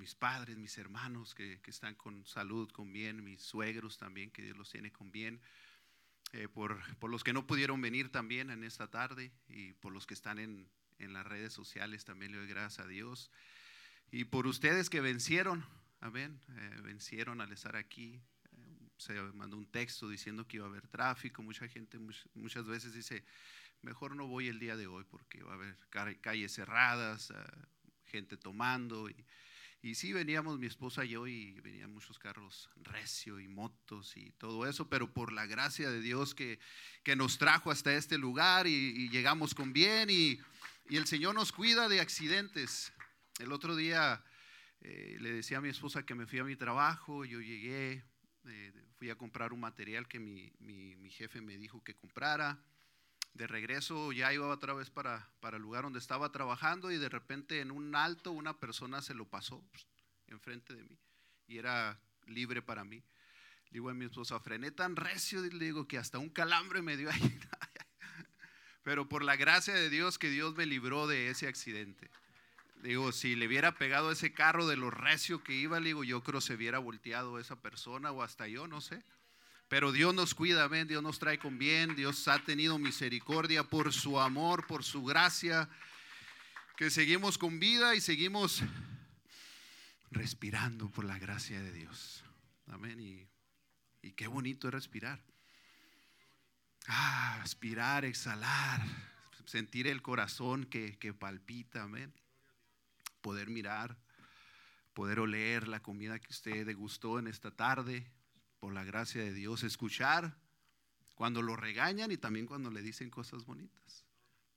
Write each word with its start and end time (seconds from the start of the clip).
mis 0.00 0.14
padres, 0.14 0.56
mis 0.56 0.78
hermanos 0.78 1.34
que, 1.34 1.60
están 1.66 1.94
con 1.94 2.24
salud, 2.24 2.70
con 2.72 2.90
bien, 2.90 3.22
mis 3.22 3.42
suegros 3.42 3.98
también, 3.98 4.30
que 4.30 4.42
Dios 4.42 4.56
los 4.56 4.70
tiene 4.70 4.90
con 4.90 5.12
bien. 5.12 5.40
Eh, 6.32 6.48
por, 6.48 6.80
por, 6.96 7.10
los 7.10 7.22
que 7.22 7.34
no 7.34 7.46
pudieron 7.46 7.80
venir 7.82 8.10
también 8.10 8.50
en 8.50 8.64
esta 8.64 8.88
tarde 8.88 9.30
y 9.48 9.74
por 9.74 9.92
los 9.92 10.06
que 10.06 10.14
están 10.14 10.38
en, 10.38 10.68
en 10.98 11.12
las 11.12 11.26
redes 11.26 11.52
sociales 11.52 12.04
también 12.04 12.32
le 12.32 12.38
doy 12.38 12.46
gracias 12.46 12.86
a 12.86 12.88
Dios. 12.88 13.30
Y 14.10 14.24
por 14.24 14.46
ustedes 14.46 14.88
que 14.88 15.02
vencieron, 15.02 15.64
amén, 16.00 16.40
eh, 16.48 16.80
vencieron 16.82 17.42
al 17.42 17.52
estar 17.52 17.76
aquí. 17.76 18.22
Eh, 18.52 18.88
se 18.96 19.20
mandó 19.34 19.58
un 19.58 19.66
texto 19.66 20.08
diciendo 20.08 20.46
que 20.48 20.56
iba 20.56 20.66
a 20.66 20.70
haber 20.70 20.88
tráfico. 20.88 21.42
Mucha 21.42 21.68
gente 21.68 21.98
muchas 22.34 22.66
veces 22.66 22.94
dice, 22.94 23.22
mejor 23.82 24.16
no 24.16 24.26
voy 24.26 24.48
el 24.48 24.58
día 24.58 24.76
de 24.76 24.86
hoy 24.86 25.04
porque 25.04 25.42
va 25.42 25.52
a 25.52 25.54
haber 25.56 26.20
calles 26.20 26.54
cerradas, 26.54 27.34
gente 28.06 28.38
tomando. 28.38 29.10
Y, 29.10 29.26
y 29.82 29.94
sí, 29.94 30.12
veníamos 30.12 30.58
mi 30.58 30.66
esposa 30.66 31.04
y 31.04 31.10
yo 31.10 31.26
y 31.26 31.58
venían 31.60 31.92
muchos 31.92 32.18
carros 32.18 32.68
recio 32.82 33.40
y 33.40 33.48
motos 33.48 34.14
y 34.16 34.30
todo 34.32 34.66
eso, 34.66 34.90
pero 34.90 35.12
por 35.12 35.32
la 35.32 35.46
gracia 35.46 35.90
de 35.90 36.00
Dios 36.02 36.34
que, 36.34 36.58
que 37.02 37.16
nos 37.16 37.38
trajo 37.38 37.70
hasta 37.70 37.94
este 37.94 38.18
lugar 38.18 38.66
y, 38.66 39.08
llegamos 39.08 39.54
con 39.54 39.72
bien 39.72 40.10
y, 40.10 40.38
y, 40.88 40.96
el 40.96 41.06
Señor 41.06 41.34
nos 41.34 41.52
cuida 41.52 41.88
de 41.88 42.00
accidentes. 42.00 42.92
El 43.38 43.52
otro 43.52 43.74
día 43.74 44.22
eh, 44.82 45.16
le 45.18 45.32
decía 45.32 45.58
a 45.58 45.62
mi 45.62 45.70
esposa 45.70 46.04
que 46.04 46.14
me 46.14 46.26
fui 46.26 46.40
a 46.40 46.44
mi 46.44 46.56
trabajo, 46.56 47.24
yo 47.24 47.40
llegué, 47.40 48.04
eh, 48.48 48.72
fui 48.98 49.08
a 49.08 49.16
comprar 49.16 49.54
un 49.54 49.60
material 49.60 50.06
que 50.08 50.20
mi, 50.20 50.52
mi, 50.58 50.94
mi 50.96 51.10
jefe 51.10 51.40
me 51.40 51.56
dijo 51.56 51.82
que 51.82 51.94
comprara 51.94 52.62
de 53.34 53.46
regreso 53.46 54.12
ya 54.12 54.32
iba 54.32 54.48
otra 54.48 54.74
vez 54.74 54.90
para, 54.90 55.28
para, 55.40 55.56
el 55.56 55.62
lugar 55.62 55.84
donde 55.84 55.98
estaba 55.98 56.32
trabajando 56.32 56.90
y 56.90 56.98
de 56.98 57.08
repente 57.08 57.60
en 57.60 57.70
un 57.70 57.94
alto 57.94 58.32
una 58.32 58.58
persona 58.58 59.02
se 59.02 59.14
lo 59.14 59.24
pasó 59.24 59.62
pues, 59.70 59.86
enfrente 60.26 60.74
de 60.74 60.82
mí 60.82 60.98
y 61.46 61.58
era 61.58 62.00
libre 62.26 62.62
para 62.62 62.84
mí. 62.84 63.02
Le 63.66 63.74
digo 63.74 63.90
a 63.90 63.94
mi 63.94 64.06
esposa, 64.06 64.40
frené 64.40 64.70
tan 64.70 64.96
recio, 64.96 65.42
le 65.42 65.64
digo 65.64 65.86
que 65.86 65.98
hasta 65.98 66.18
un 66.18 66.30
calambre 66.30 66.82
me 66.82 66.96
dio 66.96 67.10
ahí. 67.10 67.40
Pero 68.82 69.08
por 69.08 69.22
la 69.22 69.36
gracia 69.36 69.74
de 69.74 69.90
Dios 69.90 70.18
que 70.18 70.30
Dios 70.30 70.54
me 70.54 70.66
libró 70.66 71.06
de 71.06 71.28
ese 71.28 71.46
accidente. 71.46 72.10
Digo, 72.82 73.12
si 73.12 73.36
le 73.36 73.46
hubiera 73.46 73.74
pegado 73.74 74.10
ese 74.10 74.32
carro 74.32 74.66
de 74.66 74.76
lo 74.76 74.90
recio 74.90 75.44
que 75.44 75.52
iba, 75.52 75.78
le 75.80 75.88
digo, 75.88 76.02
yo 76.02 76.22
creo 76.22 76.40
se 76.40 76.54
hubiera 76.54 76.78
volteado 76.78 77.38
esa 77.38 77.60
persona 77.60 78.10
o 78.10 78.22
hasta 78.22 78.48
yo, 78.48 78.66
no 78.66 78.80
sé. 78.80 79.02
Pero 79.70 79.92
Dios 79.92 80.12
nos 80.12 80.34
cuida, 80.34 80.64
amén. 80.64 80.88
Dios 80.88 81.00
nos 81.00 81.20
trae 81.20 81.38
con 81.38 81.56
bien. 81.56 81.94
Dios 81.94 82.26
ha 82.26 82.40
tenido 82.40 82.76
misericordia 82.76 83.62
por 83.62 83.92
su 83.92 84.18
amor, 84.18 84.66
por 84.66 84.82
su 84.82 85.04
gracia. 85.04 85.68
Que 86.76 86.90
seguimos 86.90 87.38
con 87.38 87.60
vida 87.60 87.94
y 87.94 88.00
seguimos 88.00 88.64
respirando 90.10 90.90
por 90.90 91.04
la 91.04 91.20
gracia 91.20 91.60
de 91.60 91.70
Dios. 91.70 92.24
Amén. 92.66 93.28
Y, 94.02 94.10
qué 94.14 94.26
bonito 94.26 94.66
es 94.66 94.74
respirar. 94.74 95.22
Ah, 96.88 97.40
aspirar, 97.40 98.04
exhalar, 98.04 98.84
sentir 99.44 99.86
el 99.86 100.02
corazón 100.02 100.64
que, 100.64 100.98
que 100.98 101.14
palpita, 101.14 101.84
amén. 101.84 102.12
Poder 103.20 103.48
mirar, 103.50 103.96
poder 104.94 105.20
oler 105.20 105.68
la 105.68 105.80
comida 105.80 106.18
que 106.18 106.32
usted 106.32 106.66
degustó 106.66 107.20
en 107.20 107.28
esta 107.28 107.52
tarde, 107.52 108.10
por 108.60 108.74
la 108.74 108.84
gracia 108.84 109.22
de 109.22 109.32
Dios, 109.32 109.64
escuchar 109.64 110.36
cuando 111.14 111.42
lo 111.42 111.56
regañan 111.56 112.12
y 112.12 112.16
también 112.16 112.46
cuando 112.46 112.70
le 112.70 112.82
dicen 112.82 113.10
cosas 113.10 113.44
bonitas. 113.44 114.04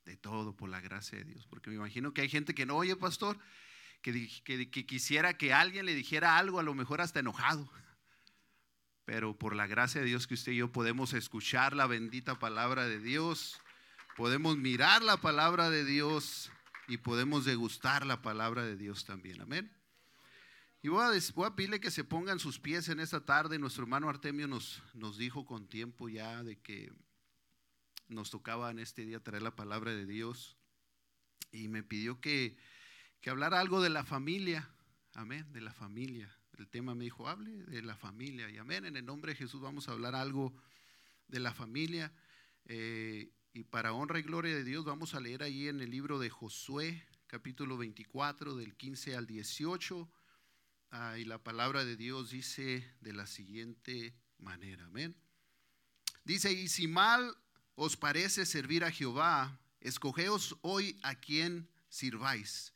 De 0.04 0.16
todo 0.16 0.54
por 0.54 0.68
la 0.68 0.80
gracia 0.80 1.18
de 1.18 1.24
Dios. 1.24 1.46
Porque 1.46 1.70
me 1.70 1.76
imagino 1.76 2.12
que 2.12 2.20
hay 2.20 2.28
gente 2.28 2.54
que 2.54 2.66
no, 2.66 2.76
oye, 2.76 2.94
pastor, 2.94 3.38
que, 4.02 4.28
que, 4.44 4.86
quisiera 4.86 5.38
que 5.38 5.54
alguien 5.54 5.86
le 5.86 5.94
dijera 5.94 6.36
algo, 6.36 6.60
a 6.60 6.62
lo 6.62 6.74
mejor 6.74 7.00
hasta 7.00 7.20
enojado. 7.20 7.70
Pero 9.06 9.38
por 9.38 9.56
la 9.56 9.66
gracia 9.66 10.02
de 10.02 10.06
Dios 10.06 10.26
que 10.26 10.34
usted 10.34 10.52
y 10.52 10.56
yo 10.56 10.70
podemos 10.70 11.14
escuchar 11.14 11.74
la 11.74 11.86
bendita 11.86 12.38
palabra 12.38 12.86
de 12.86 12.98
Dios, 12.98 13.58
podemos 14.16 14.58
mirar 14.58 15.02
la 15.02 15.16
palabra 15.16 15.70
de 15.70 15.86
Dios 15.86 16.50
y 16.86 16.98
podemos 16.98 17.46
degustar 17.46 18.04
la 18.04 18.20
palabra 18.20 18.64
de 18.64 18.76
Dios 18.76 19.06
también. 19.06 19.40
Amén. 19.40 19.70
Y 20.84 20.88
voy 20.88 21.02
a, 21.02 21.56
pedirle 21.56 21.80
que 21.80 21.90
se 21.90 22.04
pongan 22.04 22.38
sus 22.38 22.58
pies 22.58 22.90
en 22.90 23.00
esta 23.00 23.24
tarde. 23.24 23.58
Nuestro 23.58 23.84
hermano 23.84 24.10
Artemio 24.10 24.46
nos, 24.46 24.82
nos 24.92 25.16
dijo 25.16 25.46
con 25.46 25.66
tiempo 25.66 26.10
ya 26.10 26.42
de 26.42 26.60
que 26.60 26.92
nos 28.08 28.28
tocaba 28.28 28.70
en 28.70 28.78
este 28.78 29.06
día 29.06 29.18
traer 29.18 29.42
la 29.42 29.56
palabra 29.56 29.94
de 29.94 30.04
Dios. 30.04 30.58
Y 31.52 31.68
me 31.68 31.82
pidió 31.82 32.20
que, 32.20 32.58
que 33.22 33.30
hablara 33.30 33.60
algo 33.60 33.80
de 33.80 33.88
la 33.88 34.04
familia. 34.04 34.68
Amén, 35.14 35.50
de 35.54 35.62
la 35.62 35.72
familia. 35.72 36.30
El 36.58 36.68
tema 36.68 36.94
me 36.94 37.04
dijo, 37.04 37.30
hable 37.30 37.64
de 37.64 37.80
la 37.80 37.96
familia. 37.96 38.50
Y 38.50 38.58
amén, 38.58 38.84
en 38.84 38.98
el 38.98 39.06
nombre 39.06 39.32
de 39.32 39.36
Jesús 39.36 39.62
vamos 39.62 39.88
a 39.88 39.92
hablar 39.92 40.14
algo 40.14 40.54
de 41.28 41.40
la 41.40 41.54
familia. 41.54 42.12
Eh, 42.66 43.32
y 43.54 43.64
para 43.64 43.94
honra 43.94 44.18
y 44.18 44.22
gloria 44.22 44.54
de 44.54 44.64
Dios 44.64 44.84
vamos 44.84 45.14
a 45.14 45.20
leer 45.20 45.44
ahí 45.44 45.66
en 45.66 45.80
el 45.80 45.90
libro 45.90 46.18
de 46.18 46.28
Josué, 46.28 47.02
capítulo 47.26 47.78
24, 47.78 48.54
del 48.54 48.76
15 48.76 49.16
al 49.16 49.26
18 49.26 50.10
Ah, 50.96 51.18
y 51.18 51.24
la 51.24 51.42
palabra 51.42 51.84
de 51.84 51.96
Dios 51.96 52.30
dice 52.30 52.88
de 53.00 53.12
la 53.12 53.26
siguiente 53.26 54.14
manera, 54.38 54.84
amén. 54.84 55.16
Dice, 56.22 56.52
y 56.52 56.68
si 56.68 56.86
mal 56.86 57.36
os 57.74 57.96
parece 57.96 58.46
servir 58.46 58.84
a 58.84 58.92
Jehová, 58.92 59.58
escogeos 59.80 60.56
hoy 60.62 60.96
a 61.02 61.16
quien 61.16 61.68
sirváis. 61.88 62.74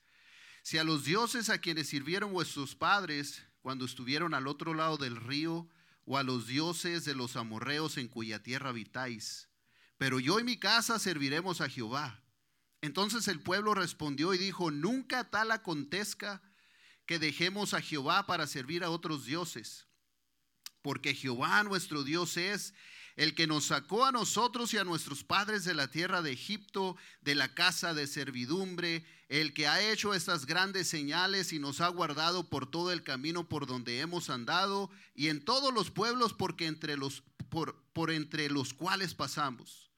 Si 0.62 0.78
a 0.78 0.84
los 0.84 1.04
dioses 1.04 1.48
a 1.48 1.58
quienes 1.58 1.90
sirvieron 1.90 2.32
vuestros 2.32 2.74
padres 2.74 3.40
cuando 3.62 3.84
estuvieron 3.84 4.34
al 4.34 4.48
otro 4.48 4.74
lado 4.74 4.96
del 4.96 5.14
río, 5.14 5.68
o 6.04 6.18
a 6.18 6.24
los 6.24 6.48
dioses 6.48 7.04
de 7.04 7.14
los 7.14 7.36
amorreos 7.36 7.98
en 7.98 8.08
cuya 8.08 8.42
tierra 8.42 8.70
habitáis. 8.70 9.48
Pero 9.96 10.18
yo 10.18 10.40
y 10.40 10.42
mi 10.42 10.58
casa 10.58 10.98
serviremos 10.98 11.60
a 11.60 11.68
Jehová. 11.68 12.20
Entonces 12.80 13.28
el 13.28 13.38
pueblo 13.38 13.74
respondió 13.74 14.34
y 14.34 14.38
dijo, 14.38 14.72
nunca 14.72 15.30
tal 15.30 15.52
acontezca 15.52 16.42
que 17.08 17.18
dejemos 17.18 17.72
a 17.72 17.80
Jehová 17.80 18.26
para 18.26 18.46
servir 18.46 18.84
a 18.84 18.90
otros 18.90 19.24
dioses. 19.24 19.86
Porque 20.82 21.14
Jehová 21.14 21.64
nuestro 21.64 22.04
Dios 22.04 22.36
es 22.36 22.74
el 23.16 23.34
que 23.34 23.46
nos 23.46 23.64
sacó 23.64 24.04
a 24.04 24.12
nosotros 24.12 24.74
y 24.74 24.76
a 24.76 24.84
nuestros 24.84 25.24
padres 25.24 25.64
de 25.64 25.72
la 25.72 25.88
tierra 25.88 26.20
de 26.20 26.32
Egipto, 26.32 26.98
de 27.22 27.34
la 27.34 27.54
casa 27.54 27.94
de 27.94 28.06
servidumbre, 28.06 29.06
el 29.30 29.54
que 29.54 29.66
ha 29.66 29.80
hecho 29.80 30.12
estas 30.12 30.44
grandes 30.44 30.86
señales 30.86 31.54
y 31.54 31.58
nos 31.58 31.80
ha 31.80 31.88
guardado 31.88 32.50
por 32.50 32.70
todo 32.70 32.92
el 32.92 33.02
camino 33.02 33.48
por 33.48 33.66
donde 33.66 34.00
hemos 34.00 34.28
andado 34.28 34.90
y 35.14 35.28
en 35.28 35.42
todos 35.42 35.72
los 35.72 35.90
pueblos 35.90 36.34
porque 36.34 36.66
entre 36.66 36.98
los, 36.98 37.22
por, 37.48 37.82
por 37.94 38.10
entre 38.10 38.50
los 38.50 38.74
cuales 38.74 39.14
pasamos. 39.14 39.90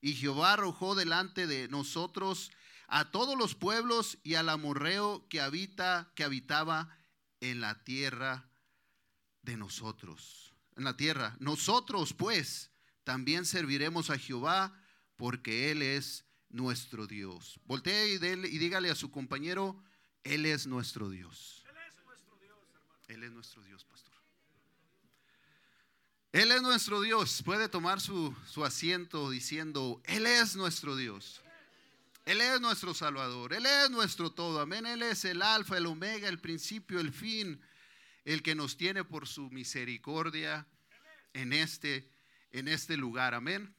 Y 0.00 0.14
Jehová 0.14 0.54
arrojó 0.54 0.94
delante 0.94 1.46
de 1.46 1.68
nosotros 1.68 2.50
a 2.94 3.10
todos 3.10 3.36
los 3.36 3.56
pueblos 3.56 4.18
y 4.22 4.36
al 4.36 4.48
amorreo 4.48 5.26
que 5.28 5.40
habita, 5.40 6.12
que 6.14 6.22
habitaba 6.22 6.96
en 7.40 7.60
la 7.60 7.82
tierra 7.82 8.48
de 9.42 9.56
nosotros. 9.56 10.54
En 10.76 10.84
la 10.84 10.96
tierra. 10.96 11.36
Nosotros, 11.40 12.14
pues, 12.14 12.70
también 13.02 13.46
serviremos 13.46 14.10
a 14.10 14.16
Jehová, 14.16 14.80
porque 15.16 15.72
Él 15.72 15.82
es 15.82 16.24
nuestro 16.50 17.08
Dios. 17.08 17.58
Voltee 17.64 18.14
y, 18.14 18.18
dígale 18.18 18.92
a 18.92 18.94
su 18.94 19.10
compañero, 19.10 19.82
Él 20.22 20.46
es 20.46 20.68
nuestro 20.68 21.10
Dios. 21.10 21.64
Él 21.68 21.76
es 21.88 22.04
nuestro 22.04 22.36
Dios. 22.36 22.58
Él 23.08 23.24
es 23.24 23.32
nuestro 23.32 23.62
Dios, 23.64 23.84
pastor. 23.84 24.14
Él 26.30 26.52
es 26.52 26.62
nuestro 26.62 27.00
Dios. 27.00 27.42
Puede 27.44 27.68
tomar 27.68 28.00
su, 28.00 28.32
su 28.48 28.64
asiento 28.64 29.30
diciendo, 29.30 30.00
Él 30.04 30.26
es 30.26 30.54
nuestro 30.54 30.94
Dios. 30.94 31.40
Él 32.24 32.40
es 32.40 32.60
nuestro 32.60 32.94
Salvador, 32.94 33.52
Él 33.52 33.66
es 33.66 33.90
nuestro 33.90 34.32
todo, 34.32 34.60
amén. 34.60 34.86
Él 34.86 35.02
es 35.02 35.26
el 35.26 35.42
alfa, 35.42 35.76
el 35.76 35.86
omega, 35.86 36.28
el 36.28 36.40
principio, 36.40 36.98
el 36.98 37.12
fin, 37.12 37.60
el 38.24 38.42
que 38.42 38.54
nos 38.54 38.78
tiene 38.78 39.04
por 39.04 39.28
su 39.28 39.50
misericordia 39.50 40.66
en 41.34 41.52
este, 41.52 42.10
en 42.50 42.68
este 42.68 42.96
lugar, 42.96 43.34
amén. 43.34 43.74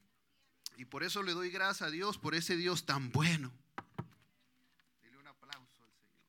Y 0.77 0.85
por 0.85 1.03
eso 1.03 1.23
le 1.23 1.31
doy 1.31 1.49
gracias 1.49 1.87
a 1.87 1.91
Dios, 1.91 2.19
por 2.19 2.35
ese 2.35 2.55
Dios 2.55 2.85
tan 2.85 3.11
bueno. 3.11 3.51
Dile 5.01 5.17
un 5.17 5.27
aplauso 5.27 5.83
al 5.83 5.91
Señor. 5.93 6.21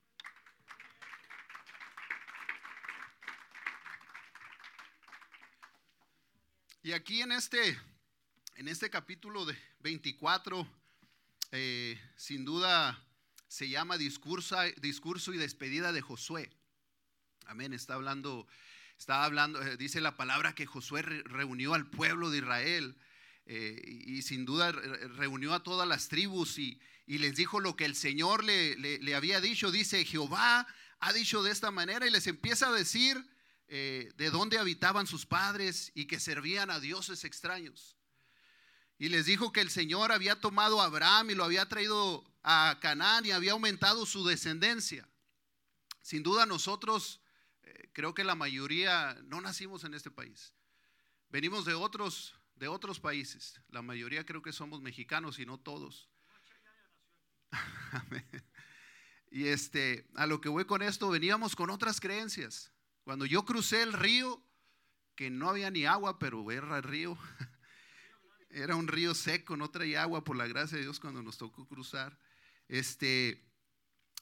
Y 6.83 6.93
aquí 6.93 7.21
en 7.21 7.33
este, 7.33 7.79
en 8.55 8.69
este 8.69 8.89
capítulo 8.89 9.45
de 9.45 9.59
24 9.81 10.67
eh, 11.53 12.01
sin 12.17 12.45
duda 12.45 13.03
se 13.49 13.69
llama 13.69 13.99
discurso, 13.99 14.57
y 14.65 15.37
despedida 15.39 15.93
de 15.93 16.01
Josué. 16.01 16.51
Amén, 17.47 17.73
está 17.73 17.95
hablando, 17.95 18.47
está 18.99 19.25
hablando, 19.25 19.63
eh, 19.63 19.77
dice 19.77 20.01
la 20.01 20.17
palabra 20.17 20.55
que 20.55 20.67
Josué 20.67 21.03
reunió 21.03 21.75
al 21.75 21.89
pueblo 21.89 22.31
de 22.31 22.39
Israel 22.39 22.97
eh, 23.47 23.81
y, 24.07 24.23
sin 24.23 24.45
duda 24.45 24.73
reunió 24.73 25.55
a 25.55 25.63
todas 25.63 25.87
las 25.87 26.09
tribus 26.09 26.59
y, 26.59 26.81
les 27.07 27.37
dijo 27.37 27.61
lo 27.61 27.77
que 27.77 27.85
el 27.85 27.95
Señor 27.95 28.43
le, 28.43 29.15
había 29.15 29.41
dicho. 29.41 29.71
Dice, 29.71 30.05
Jehová 30.05 30.67
ha 30.99 31.13
dicho 31.13 31.45
de 31.45 31.53
esta 31.53 31.71
manera 31.71 32.05
y 32.05 32.11
les 32.11 32.27
empieza 32.27 32.69
a 32.69 32.73
decir 32.73 33.25
de 33.69 34.31
dónde 34.33 34.59
habitaban 34.59 35.07
sus 35.07 35.25
padres 35.25 35.93
y 35.95 36.07
que 36.07 36.19
servían 36.19 36.69
a 36.69 36.81
dioses 36.81 37.23
extraños. 37.23 37.96
Y 38.99 39.09
les 39.09 39.27
dijo 39.27 39.53
que 39.53 39.61
el 39.61 39.71
Señor 39.71 40.13
había 40.13 40.41
tomado 40.41 40.81
a 40.81 40.87
Abraham 40.87 41.31
y 41.31 41.35
lo 41.35 41.45
había 41.45 41.69
traído 41.69 42.25
a 42.43 42.79
Canaán 42.81 43.27
y 43.27 43.31
había 43.33 43.53
aumentado 43.53 44.07
su 44.07 44.25
descendencia. 44.25 45.09
Sin 46.01 46.23
duda 46.23 46.47
nosotros, 46.47 47.21
eh, 47.63 47.91
creo 47.93 48.15
que 48.15 48.25
la 48.25 48.35
mayoría 48.35 49.19
no 49.25 49.41
nacimos 49.41 49.85
en 49.85 49.95
este 49.95 50.11
país. 50.11 50.55
Venimos 51.29 51.65
de 51.65 51.75
otros, 51.75 52.35
de 52.55 52.69
otros 52.69 53.01
países. 53.01 53.61
La 53.69 53.83
mayoría 53.83 54.25
creo 54.25 54.41
que 54.41 54.53
somos 54.53 54.81
mexicanos 54.81 55.39
y 55.39 55.47
no 55.47 55.59
todos. 55.59 56.09
y 59.31 59.49
este, 59.49 60.07
a 60.15 60.27
lo 60.27 60.41
que 60.41 60.49
voy 60.49 60.65
con 60.65 60.83
esto, 60.83 61.11
veníamos 61.11 61.57
con 61.57 61.71
otras 61.71 62.01
creencias. 62.01 62.73
Cuando 63.05 63.27
yo 63.27 63.45
crucé 63.45 63.83
el 63.83 63.93
río, 63.93 64.43
que 65.17 65.31
no 65.31 65.51
había 65.51 65.71
ni 65.71 65.87
agua, 65.87 66.19
pero 66.19 66.51
era 66.51 66.77
el 66.77 66.83
río, 66.83 67.19
era 68.63 68.75
un 68.75 68.89
río 68.89 69.15
seco, 69.15 69.57
no 69.57 69.71
traía 69.71 70.03
agua 70.03 70.25
por 70.25 70.37
la 70.37 70.47
gracia 70.47 70.77
de 70.77 70.85
Dios 70.85 71.01
cuando 71.01 71.23
nos 71.23 71.37
tocó 71.39 71.67
cruzar 71.67 72.19
este, 72.69 73.41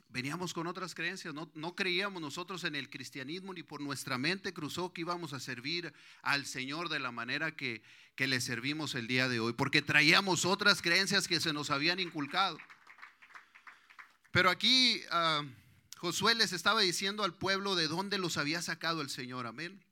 veníamos 0.09 0.53
con 0.53 0.67
otras 0.67 0.95
creencias, 0.95 1.35
no, 1.35 1.51
no, 1.55 1.75
creíamos 1.75 2.21
nosotros 2.21 2.65
en 2.65 2.75
el 2.75 2.91
cristianismo 2.91 3.55
ni 3.55 3.63
por 3.63 3.81
nuestra 3.81 4.19
mente 4.19 4.53
cruzó 4.53 4.93
que 4.93 5.01
íbamos 5.03 5.33
a 5.33 5.41
servir 5.41 5.93
al 6.23 6.47
Señor 6.47 6.89
de 6.89 6.99
la 6.99 7.11
manera 7.11 7.57
que, 7.57 7.83
que 8.15 8.27
le 8.27 8.41
servimos 8.41 8.95
el 8.95 9.07
día 9.07 9.29
de 9.29 9.41
hoy, 9.41 9.55
porque 9.55 9.83
traíamos 9.83 10.45
otras 10.45 10.83
creencias 10.83 11.27
que 11.27 11.41
se 11.41 11.53
nos 11.53 11.71
habían 11.71 12.01
inculcado. 12.01 12.59
Pero 14.31 14.51
aquí 14.51 15.01
ah, 15.11 15.45
Josué 15.97 16.35
les 16.35 16.53
estaba 16.53 16.81
diciendo 16.81 17.25
al 17.25 17.35
pueblo 17.35 17.77
de 17.77 17.89
dónde 17.89 18.19
los 18.19 18.37
había 18.37 18.61
sacado 18.63 19.01
el 19.01 19.09
Señor, 19.09 19.47
amén. 19.47 19.83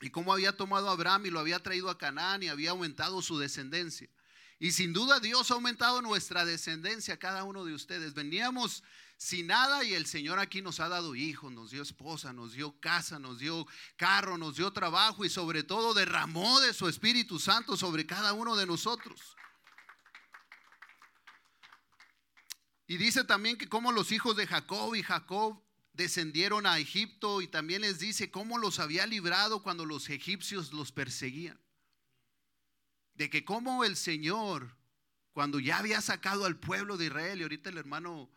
Y 0.00 0.10
cómo 0.10 0.32
había 0.32 0.56
tomado 0.56 0.88
a 0.88 0.92
Abraham 0.92 1.26
y 1.26 1.30
lo 1.30 1.40
había 1.40 1.58
traído 1.60 1.90
a 1.90 1.98
Canaán 1.98 2.42
y 2.42 2.48
había 2.48 2.70
aumentado 2.70 3.22
su 3.22 3.38
descendencia. 3.38 4.08
Y 4.58 4.72
sin 4.72 4.92
duda 4.92 5.20
Dios 5.20 5.50
ha 5.50 5.54
aumentado 5.54 6.02
nuestra 6.02 6.44
descendencia, 6.44 7.18
cada 7.18 7.44
uno 7.44 7.64
de 7.64 7.74
ustedes. 7.74 8.14
Veníamos 8.14 8.82
sin 9.16 9.46
nada 9.46 9.84
y 9.84 9.94
el 9.94 10.06
Señor 10.06 10.38
aquí 10.38 10.62
nos 10.62 10.80
ha 10.80 10.88
dado 10.88 11.14
hijos, 11.14 11.52
nos 11.52 11.70
dio 11.70 11.82
esposa, 11.82 12.32
nos 12.32 12.52
dio 12.52 12.78
casa, 12.80 13.18
nos 13.18 13.38
dio 13.38 13.66
carro, 13.96 14.38
nos 14.38 14.56
dio 14.56 14.72
trabajo 14.72 15.24
y 15.24 15.30
sobre 15.30 15.62
todo 15.62 15.94
derramó 15.94 16.60
de 16.60 16.74
su 16.74 16.88
Espíritu 16.88 17.38
Santo 17.38 17.76
sobre 17.76 18.06
cada 18.06 18.32
uno 18.32 18.56
de 18.56 18.66
nosotros. 18.66 19.36
Y 22.86 22.98
dice 22.98 23.24
también 23.24 23.56
que 23.56 23.68
como 23.68 23.92
los 23.92 24.12
hijos 24.12 24.36
de 24.36 24.46
Jacob 24.46 24.94
y 24.94 25.02
Jacob 25.02 25.63
descendieron 25.94 26.66
a 26.66 26.78
Egipto 26.78 27.40
y 27.40 27.48
también 27.48 27.82
les 27.82 27.98
dice 27.98 28.30
cómo 28.30 28.58
los 28.58 28.78
había 28.78 29.06
librado 29.06 29.62
cuando 29.62 29.86
los 29.86 30.10
egipcios 30.10 30.72
los 30.72 30.92
perseguían 30.92 31.58
de 33.14 33.30
que 33.30 33.44
como 33.44 33.84
el 33.84 33.96
Señor, 33.96 34.76
cuando 35.32 35.60
ya 35.60 35.78
había 35.78 36.00
sacado 36.00 36.44
al 36.44 36.56
pueblo 36.58 36.96
de 36.96 37.06
Israel, 37.06 37.40
y 37.40 37.42
ahorita 37.42 37.70
el 37.70 37.78
hermano 37.78 38.30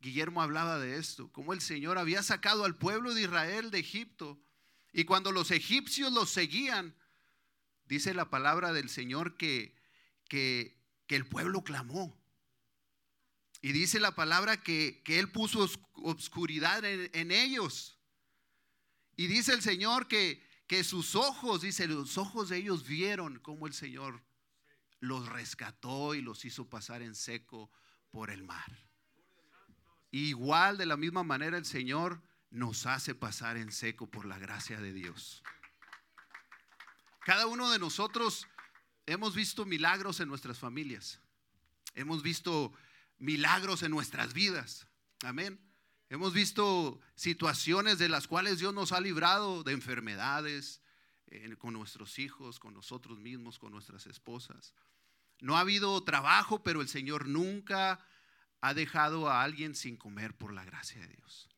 Guillermo 0.00 0.42
hablaba 0.42 0.78
de 0.78 0.98
esto, 0.98 1.30
como 1.32 1.52
el 1.52 1.60
Señor 1.60 1.98
había 1.98 2.22
sacado 2.22 2.64
al 2.64 2.76
pueblo 2.76 3.14
de 3.14 3.22
Israel 3.22 3.70
de 3.70 3.78
Egipto, 3.78 4.40
y 4.92 5.04
cuando 5.04 5.32
los 5.32 5.50
egipcios 5.50 6.12
los 6.12 6.30
seguían, 6.30 6.94
dice 7.86 8.14
la 8.14 8.30
palabra 8.30 8.72
del 8.72 8.88
Señor 8.88 9.36
que, 9.36 9.74
que, 10.28 10.76
el 11.08 11.26
pueblo 11.26 11.62
clamó. 11.62 12.20
Y 13.64 13.72
dice 13.72 13.98
la 13.98 14.14
palabra 14.14 14.62
que, 14.62 15.02
Él 15.06 15.32
puso 15.32 15.66
obscuridad 15.94 16.84
en, 16.84 17.08
en 17.14 17.30
ellos. 17.30 17.98
Y 19.16 19.26
dice 19.26 19.54
el 19.54 19.62
Señor 19.62 20.06
que, 20.06 20.46
que 20.66 20.84
sus 20.84 21.14
ojos, 21.14 21.62
dice, 21.62 21.86
los 21.86 22.18
ojos 22.18 22.50
de 22.50 22.58
ellos 22.58 22.86
vieron 22.86 23.38
cómo 23.38 23.66
el 23.66 23.72
Señor 23.72 24.22
los 25.00 25.30
rescató 25.30 26.14
y 26.14 26.20
los 26.20 26.44
hizo 26.44 26.68
pasar 26.68 27.00
en 27.00 27.14
seco 27.14 27.70
por 28.10 28.30
el 28.30 28.42
mar. 28.42 28.86
Igual 30.10 30.76
de 30.76 30.84
la 30.84 30.98
misma 30.98 31.22
manera 31.22 31.56
el 31.56 31.64
Señor 31.64 32.20
nos 32.50 32.84
hace 32.84 33.14
pasar 33.14 33.56
en 33.56 33.72
seco 33.72 34.10
por 34.10 34.26
la 34.26 34.38
gracia 34.38 34.78
de 34.78 34.92
Dios. 34.92 35.42
Cada 37.20 37.46
uno 37.46 37.70
de 37.70 37.78
nosotros 37.78 38.46
hemos 39.06 39.34
visto 39.34 39.64
milagros 39.64 40.20
en 40.20 40.28
nuestras 40.28 40.58
familias. 40.58 41.18
Hemos 41.94 42.22
visto 42.22 42.74
milagros 43.24 43.82
en 43.82 43.90
nuestras 43.90 44.34
vidas. 44.34 44.86
Amén. 45.22 45.58
Hemos 46.10 46.34
visto 46.34 47.00
situaciones 47.16 47.98
de 47.98 48.08
las 48.08 48.28
cuales 48.28 48.58
Dios 48.58 48.74
nos 48.74 48.92
ha 48.92 49.00
librado 49.00 49.64
de 49.64 49.72
enfermedades 49.72 50.82
con 51.58 51.72
nuestros 51.72 52.18
hijos, 52.18 52.60
con 52.60 52.74
nosotros 52.74 53.18
mismos, 53.18 53.58
con 53.58 53.72
nuestras 53.72 54.06
esposas. 54.06 54.74
No 55.40 55.56
ha 55.56 55.60
habido 55.60 56.04
trabajo, 56.04 56.62
pero 56.62 56.82
el 56.82 56.88
Señor 56.88 57.26
nunca 57.26 58.06
ha 58.60 58.74
dejado 58.74 59.28
a 59.28 59.42
alguien 59.42 59.74
sin 59.74 59.96
comer 59.96 60.36
por 60.36 60.52
la 60.52 60.64
gracia 60.64 61.00
de 61.00 61.08
Dios. 61.08 61.48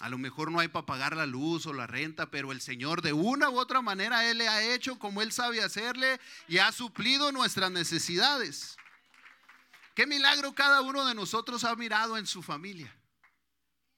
A 0.00 0.08
lo 0.08 0.18
mejor 0.18 0.50
no 0.50 0.60
hay 0.60 0.68
para 0.68 0.86
pagar 0.86 1.16
la 1.16 1.26
luz 1.26 1.66
o 1.66 1.72
la 1.72 1.86
renta, 1.86 2.30
pero 2.30 2.52
el 2.52 2.60
Señor 2.60 3.00
de 3.02 3.12
una 3.12 3.48
u 3.48 3.58
otra 3.58 3.80
manera 3.80 4.28
Él 4.28 4.38
le 4.38 4.48
ha 4.48 4.74
hecho 4.74 4.98
como 4.98 5.22
Él 5.22 5.32
sabe 5.32 5.62
hacerle 5.62 6.20
y 6.48 6.58
ha 6.58 6.72
suplido 6.72 7.32
nuestras 7.32 7.70
necesidades. 7.70 8.76
¿Qué 9.96 10.06
milagro 10.06 10.54
cada 10.54 10.82
uno 10.82 11.04
de 11.06 11.14
nosotros 11.16 11.64
ha 11.64 11.74
mirado 11.74 12.16
en 12.16 12.26
su 12.28 12.40
familia? 12.40 12.96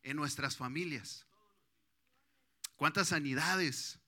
en 0.08 0.16
nuestras 0.16 0.56
familias. 0.56 1.26
¿Cuántas 2.76 3.08
sanidades? 3.08 3.98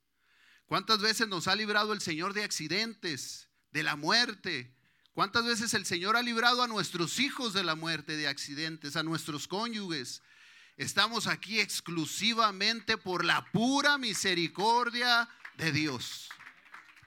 ¿Cuántas 0.67 1.01
veces 1.01 1.29
nos 1.29 1.47
ha 1.47 1.55
librado 1.55 1.93
el 1.93 2.01
Señor 2.01 2.33
de 2.33 2.45
accidentes, 2.45 3.51
de 3.71 3.83
la 3.83 3.97
muerte? 3.97 4.75
¿Cuántas 5.13 5.45
veces 5.45 5.75
el 5.75 5.85
Señor 5.85 6.17
ha 6.17 6.23
librado 6.23 6.63
a 6.63 6.69
nuestros 6.69 7.19
hijos 7.19 7.53
de 7.53 7.65
la 7.65 7.75
muerte, 7.75 8.17
de 8.17 8.29
accidentes, 8.29 8.97
a 8.97 9.03
nuestros 9.03 9.47
cónyuges? 9.47 10.23
Estamos 10.79 11.27
aquí 11.27 11.61
exclusivamente 11.61 12.97
por 12.97 13.25
la 13.25 13.45
pura 13.53 13.99
misericordia 13.99 15.29
de 15.59 15.73
Dios, 15.73 16.31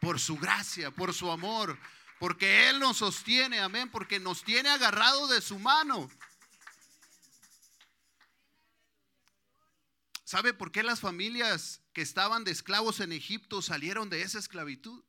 por 0.01 0.19
su 0.19 0.37
gracia, 0.37 0.91
por 0.91 1.13
su 1.15 1.31
amor, 1.31 1.79
porque 2.23 2.69
Él 2.69 2.79
nos 2.79 2.99
sostiene, 2.99 3.59
amén, 3.59 3.91
porque 3.91 4.17
nos 4.17 4.45
tiene 4.45 4.69
agarrado 4.69 5.27
de 5.27 5.41
su 5.41 5.59
mano. 5.59 6.09
¿Sabe 10.23 10.53
por 10.53 10.71
qué 10.71 10.83
las 10.83 11.01
familias 11.01 11.81
que 11.91 12.01
estaban 12.01 12.45
de 12.45 12.51
esclavos 12.51 13.01
en 13.01 13.11
Egipto 13.11 13.61
salieron 13.61 14.09
de 14.09 14.21
esa 14.21 14.39
esclavitud? 14.39 15.03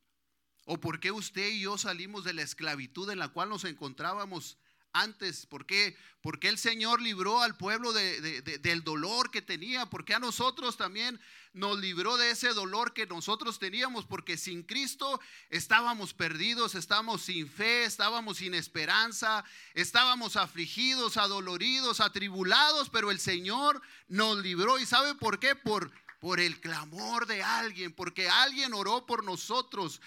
¿O 0.64 0.80
por 0.80 0.99
qué 0.99 1.12
usted 1.12 1.50
y 1.50 1.61
yo 1.61 1.78
salimos 1.78 2.25
de 2.25 2.35
la 2.35 2.42
esclavitud 2.42 3.09
en 3.09 3.21
la 3.21 3.28
cual 3.28 3.49
nos 3.49 3.62
encontrábamos 3.62 4.59
antes? 4.94 5.44
¿Por 5.44 5.66
qué? 5.66 5.96
Porque 6.22 6.48
el 6.48 6.56
Señor 6.56 7.02
libró 7.02 7.42
al 7.42 7.56
pueblo 7.56 7.92
del 7.92 8.84
dolor 8.84 9.30
que 9.30 9.42
tenía. 9.42 9.86
Porque 9.86 10.14
a 10.14 10.18
nosotros 10.18 10.78
también 10.78 11.20
nos 11.52 11.78
libró 11.78 12.16
de 12.16 12.30
ese 12.30 12.48
dolor 12.54 12.94
que 12.94 13.06
nosotros 13.06 13.58
teníamos. 13.58 14.06
Porque 14.06 14.38
sin 14.38 14.62
Cristo 14.62 15.20
estábamos 15.50 16.14
perdidos, 16.14 16.74
estábamos 16.74 17.22
sin 17.22 17.48
fe, 17.48 17.84
estábamos 17.84 18.38
sin 18.38 18.54
esperanza, 18.54 19.44
estábamos 19.74 20.36
afligidos, 20.36 21.18
adoloridos, 21.18 22.00
atribulados. 22.00 22.88
Pero 22.88 23.10
el 23.10 23.20
Señor 23.20 23.82
nos 24.08 24.38
libró. 24.38 24.78
¿Y 24.78 24.86
sabe 24.86 25.14
por 25.16 25.38
qué? 25.38 25.54
Por, 25.56 25.92
por 26.20 26.40
el 26.40 26.60
clamor 26.60 27.26
de 27.26 27.42
alguien. 27.42 27.92
Porque 27.92 28.28
alguien 28.28 28.72
oró 28.72 29.04
por 29.04 29.24
nosotros. 29.24 30.00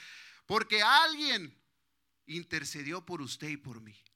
Porque 0.45 0.81
alguien 0.81 1.53
intercedió 2.25 3.05
por 3.05 3.21
usted 3.21 3.49
y 3.49 3.57
por 3.57 3.81
mí 3.81 4.06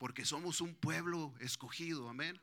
porque 0.00 0.24
somos 0.24 0.62
un 0.62 0.74
pueblo 0.74 1.34
escogido, 1.40 2.08
amén. 2.08 2.40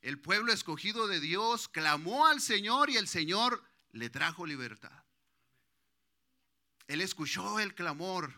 El 0.00 0.18
pueblo 0.18 0.54
escogido 0.54 1.06
de 1.06 1.20
Dios 1.20 1.68
clamó 1.68 2.26
al 2.26 2.40
Señor 2.40 2.88
y 2.88 2.96
el 2.96 3.08
Señor 3.08 3.62
le 3.92 4.08
trajo 4.08 4.46
libertad. 4.46 5.04
Él 6.88 7.02
escuchó 7.02 7.60
el 7.60 7.74
clamor, 7.74 8.32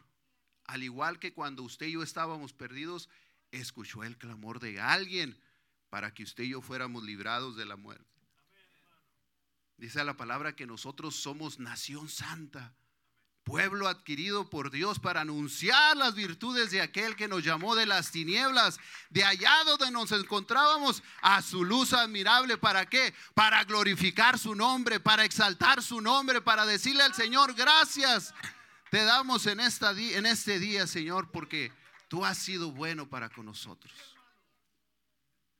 al 0.64 0.82
igual 0.82 1.21
que 1.21 1.32
cuando 1.32 1.62
usted 1.62 1.87
y 1.87 1.92
yo 1.92 2.02
estábamos 2.02 2.52
perdidos, 2.52 3.09
escuchó 3.52 4.02
el 4.02 4.18
clamor 4.18 4.59
de 4.59 4.80
alguien 4.80 5.40
para 5.88 6.12
que 6.12 6.25
usted 6.25 6.42
y 6.42 6.49
yo 6.49 6.61
fuéramos 6.61 7.04
librados 7.04 7.54
de 7.54 7.66
la 7.66 7.76
muerte. 7.76 8.21
Dice 9.76 10.02
la 10.02 10.16
palabra 10.16 10.56
que 10.56 10.66
nosotros 10.66 11.14
somos 11.14 11.61
nación 11.61 12.09
santa 12.09 12.75
pueblo 13.44 13.88
adquirido 13.88 14.49
por 14.49 14.70
Dios 14.70 14.99
para 14.99 15.22
anunciar 15.22 15.96
las 15.96 16.14
virtudes 16.14 16.70
de 16.70 16.80
aquel 16.80 17.16
que 17.16 17.28
nos 17.28 17.44
llamó 17.44 17.75
de 17.75 17.87
las 17.87 18.11
tinieblas, 18.11 18.78
de 19.11 19.25
allá 19.25 19.64
donde 19.64 19.90
nos 19.90 20.12
encontrábamos, 20.12 21.02
a 21.20 21.42
su 21.42 21.64
luz 21.64 21.92
admirable. 21.92 22.58
¿Para 22.58 22.87
qué? 22.87 23.14
Para 23.34 23.64
glorificar 23.64 24.38
su 24.38 24.54
nombre, 24.54 25.00
para 25.00 25.25
exaltar 25.25 25.82
su 25.82 26.00
nombre, 26.00 26.40
para 26.40 26.66
decirle 26.66 27.02
al 27.02 27.14
Señor, 27.14 27.54
gracias 27.54 28.34
te 28.92 29.04
damos 29.04 29.46
en, 29.46 29.58
esta, 29.58 29.92
en 29.92 30.26
este 30.26 30.58
día, 30.58 30.87
Señor, 30.87 31.30
porque 31.30 31.72
tú 32.08 32.26
has 32.26 32.37
sido 32.37 32.72
bueno 32.72 33.08
para 33.08 33.30
con 33.30 33.46
nosotros. 33.46 33.90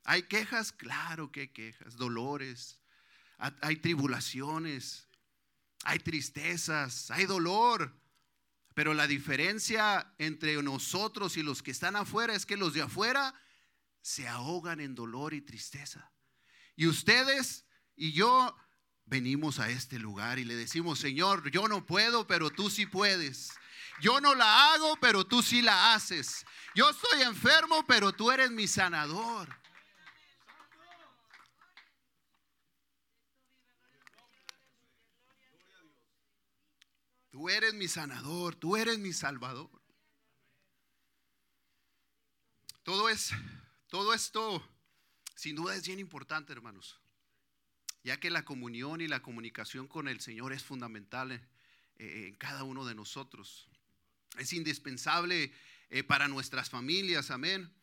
¿Hay 0.04 0.24
quejas? 0.24 0.70
Claro 0.70 1.32
que 1.32 1.40
hay 1.40 1.48
quejas, 1.48 1.96
dolores, 1.96 2.78
hay 3.38 3.76
tribulaciones, 3.76 5.08
hay 5.84 5.98
tristezas, 5.98 7.10
hay 7.10 7.26
dolor. 7.26 7.98
Pero 8.74 8.94
la 8.94 9.06
diferencia 9.06 10.14
entre 10.18 10.62
nosotros 10.62 11.36
y 11.36 11.42
los 11.42 11.62
que 11.62 11.70
están 11.70 11.94
afuera 11.94 12.34
es 12.34 12.46
que 12.46 12.56
los 12.56 12.72
de 12.72 12.82
afuera 12.82 13.34
se 14.00 14.26
ahogan 14.26 14.80
en 14.80 14.94
dolor 14.94 15.34
y 15.34 15.42
tristeza. 15.42 16.10
Y 16.74 16.86
ustedes 16.86 17.66
y 17.94 18.12
yo 18.12 18.56
venimos 19.04 19.58
a 19.58 19.68
este 19.68 19.98
lugar 19.98 20.38
y 20.38 20.44
le 20.44 20.54
decimos, 20.54 20.98
Señor, 20.98 21.50
yo 21.50 21.68
no 21.68 21.84
puedo, 21.84 22.26
pero 22.26 22.50
tú 22.50 22.70
sí 22.70 22.86
puedes. 22.86 23.52
Yo 24.00 24.20
no 24.20 24.34
la 24.34 24.72
hago, 24.72 24.96
pero 25.00 25.26
tú 25.26 25.42
sí 25.42 25.60
la 25.60 25.94
haces. 25.94 26.44
Yo 26.74 26.88
estoy 26.88 27.22
enfermo, 27.22 27.84
pero 27.86 28.12
tú 28.12 28.30
eres 28.30 28.50
mi 28.50 28.66
sanador. 28.66 29.62
Tú 37.42 37.49
eres 37.49 37.75
mi 37.75 37.88
sanador, 37.88 38.54
tú 38.54 38.76
eres 38.76 39.00
mi 39.00 39.12
salvador. 39.12 39.68
Todo 42.84 43.08
es 43.08 43.32
todo 43.88 44.14
esto 44.14 44.64
sin 45.34 45.56
duda 45.56 45.75
es 45.75 45.84
bien 45.84 45.99
importante, 45.99 46.52
hermanos, 46.52 47.00
ya 48.04 48.20
que 48.20 48.30
la 48.30 48.44
comunión 48.44 49.00
y 49.00 49.08
la 49.08 49.22
comunicación 49.22 49.88
con 49.88 50.06
el 50.06 50.20
Señor 50.20 50.52
es 50.52 50.62
fundamental 50.62 51.32
en, 51.32 51.49
en 51.99 52.34
cada 52.37 52.62
uno 52.62 52.84
de 52.84 52.94
nosotros. 52.94 53.66
Es 54.38 54.52
indispensable 54.52 55.52
eh, 55.90 56.04
para 56.04 56.28
nuestras 56.28 56.70
familias, 56.70 57.32
amén. 57.32 57.75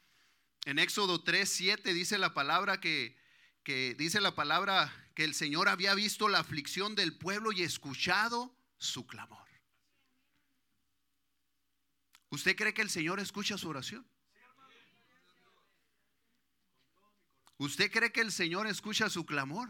En 0.63 0.79
Éxodo 0.79 1.21
3, 1.21 1.49
7 1.49 1.93
dice 1.93 2.17
la 2.17 2.33
palabra 2.33 2.79
que, 2.79 3.17
que 3.63 3.93
dice 3.95 4.21
la 4.21 4.35
palabra 4.35 4.89
que 5.15 5.25
el 5.25 5.33
Señor 5.33 5.67
había 5.67 5.95
visto 5.95 6.29
la 6.29 6.39
aflicción 6.39 6.95
del 6.95 7.17
pueblo 7.17 7.51
y 7.51 7.63
escuchado 7.63 8.55
su 8.77 9.05
clamor. 9.05 9.48
¿Usted 12.29 12.55
cree 12.55 12.73
que 12.73 12.81
el 12.81 12.89
Señor 12.89 13.19
escucha 13.19 13.57
su 13.57 13.69
oración? 13.69 14.05
¿Usted 17.57 17.91
cree 17.91 18.11
que 18.11 18.21
el 18.21 18.31
Señor 18.31 18.67
escucha 18.67 19.09
su 19.09 19.25
clamor? 19.25 19.69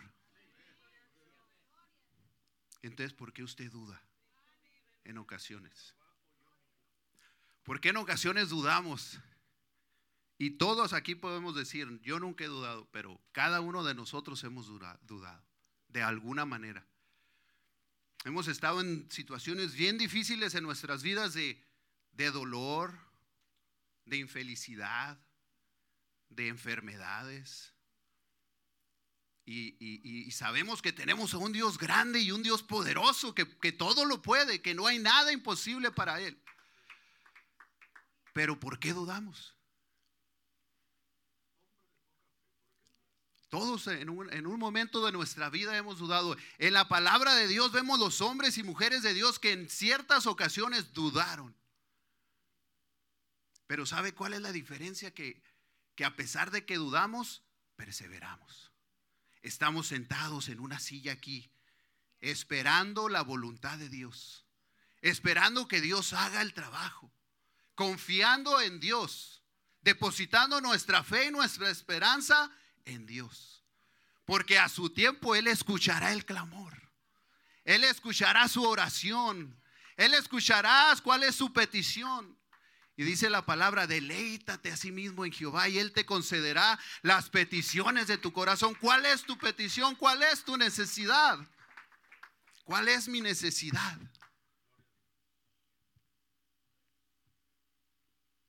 Entonces, 2.82 3.14
¿por 3.14 3.34
qué 3.34 3.44
usted 3.44 3.72
duda 3.72 4.02
en 5.04 5.18
ocasiones? 5.18 5.96
¿Por 7.64 7.82
qué 7.82 7.90
en 7.90 7.98
ocasiones 7.98 8.50
dudamos? 8.50 9.20
Y 10.38 10.52
todos 10.52 10.94
aquí 10.94 11.16
podemos 11.16 11.56
decir, 11.56 12.00
yo 12.02 12.20
nunca 12.20 12.44
he 12.44 12.48
dudado, 12.48 12.88
pero 12.92 13.20
cada 13.32 13.60
uno 13.60 13.84
de 13.84 13.94
nosotros 13.94 14.44
hemos 14.44 14.68
dudado, 14.68 15.44
de 15.90 16.02
alguna 16.02 16.46
manera. 16.46 16.86
Hemos 18.24 18.48
estado 18.48 18.82
en 18.82 19.10
situaciones 19.12 19.74
bien 19.74 19.98
difíciles 19.98 20.56
en 20.56 20.64
nuestras 20.64 21.04
vidas 21.04 21.34
de, 21.34 21.62
de 22.20 22.32
dolor, 22.32 23.00
de 24.04 24.18
infelicidad, 24.18 25.18
de 26.28 26.50
enfermedades. 26.50 27.74
Y, 29.46 30.30
sabemos 30.32 30.82
que 30.82 30.92
tenemos 30.92 31.34
a 31.34 31.38
un 31.38 31.54
Dios 31.54 31.78
grande 31.78 32.20
y 32.20 32.32
un 32.32 32.44
Dios 32.44 32.62
poderoso, 32.62 33.34
que, 33.34 33.48
que 33.60 33.72
todo 33.72 34.04
lo 34.04 34.22
puede, 34.22 34.62
que 34.62 34.76
no 34.76 34.86
hay 34.86 35.00
nada 35.00 35.32
imposible 35.32 35.92
para 35.92 36.20
Él. 36.20 36.38
Pero 38.34 38.60
¿por 38.60 38.80
qué 38.80 38.94
dudamos? 38.94 39.56
Todos 43.48 43.88
en 43.88 44.10
un, 44.10 44.32
en 44.32 44.46
un, 44.46 44.60
momento 44.60 45.04
de 45.06 45.14
nuestra 45.14 45.50
vida 45.50 45.76
hemos 45.76 45.98
dudado. 45.98 46.36
En 46.58 46.74
la 46.74 46.88
palabra 46.90 47.34
de 47.34 47.48
Dios 47.48 47.72
vemos 47.72 47.98
los 47.98 48.22
hombres 48.22 48.58
y 48.58 48.64
mujeres 48.64 49.04
de 49.04 49.14
Dios 49.14 49.40
que 49.40 49.54
en 49.54 49.70
ciertas 49.70 50.28
ocasiones 50.28 50.94
dudaron. 50.94 51.59
Pero 53.70 53.86
¿sabe 53.86 54.16
cuál 54.16 54.34
es 54.34 54.42
la 54.42 54.52
diferencia? 54.52 55.14
Que, 55.14 55.44
que 55.94 56.04
a 56.04 56.16
pesar 56.16 56.50
de 56.50 56.66
que 56.66 56.78
dudamos, 56.78 57.44
perseveramos. 57.76 58.72
Estamos 59.44 59.86
sentados 59.86 60.50
en 60.50 60.60
una 60.60 60.80
silla 60.80 61.12
aquí, 61.12 61.52
esperando 62.20 63.10
la 63.10 63.22
voluntad 63.22 63.78
de 63.78 63.88
Dios, 63.88 64.48
esperando 65.02 65.68
que 65.68 65.82
Dios 65.82 66.14
haga 66.14 66.42
el 66.42 66.56
trabajo, 66.56 67.14
confiando 67.76 68.60
en 68.60 68.80
Dios, 68.80 69.44
depositando 69.82 70.62
nuestra 70.62 71.04
fe 71.04 71.28
y 71.28 71.32
nuestra 71.32 71.70
esperanza 71.70 72.52
en 72.86 73.06
Dios. 73.06 73.64
Porque 74.26 74.58
a 74.58 74.68
su 74.68 74.90
tiempo 74.90 75.36
Él 75.36 75.46
escuchará 75.46 76.12
el 76.12 76.26
clamor, 76.26 76.92
Él 77.66 77.84
escuchará 77.84 78.48
su 78.48 78.64
oración, 78.64 79.62
Él 79.96 80.16
escuchará 80.16 80.92
cuál 81.04 81.22
es 81.22 81.36
su 81.36 81.54
petición. 81.54 82.39
Y 83.00 83.06
dice 83.06 83.30
la 83.30 83.46
palabra, 83.46 83.88
deleítate 83.88 84.74
a 84.74 84.76
sí 84.76 84.92
mismo 84.92 85.24
en 85.24 85.32
Jehová 85.32 85.70
y 85.70 85.80
Él 85.80 85.94
te 85.94 86.06
concederá 86.06 86.78
las 87.02 87.30
peticiones 87.30 88.08
de 88.08 88.18
tu 88.18 88.34
corazón. 88.34 88.76
¿Cuál 88.76 89.06
es 89.06 89.24
tu 89.24 89.38
petición? 89.38 89.96
¿Cuál 89.96 90.22
es 90.22 90.44
tu 90.44 90.58
necesidad? 90.58 91.40
¿Cuál 92.66 92.90
es 92.90 93.08
mi 93.08 93.22
necesidad? 93.22 93.98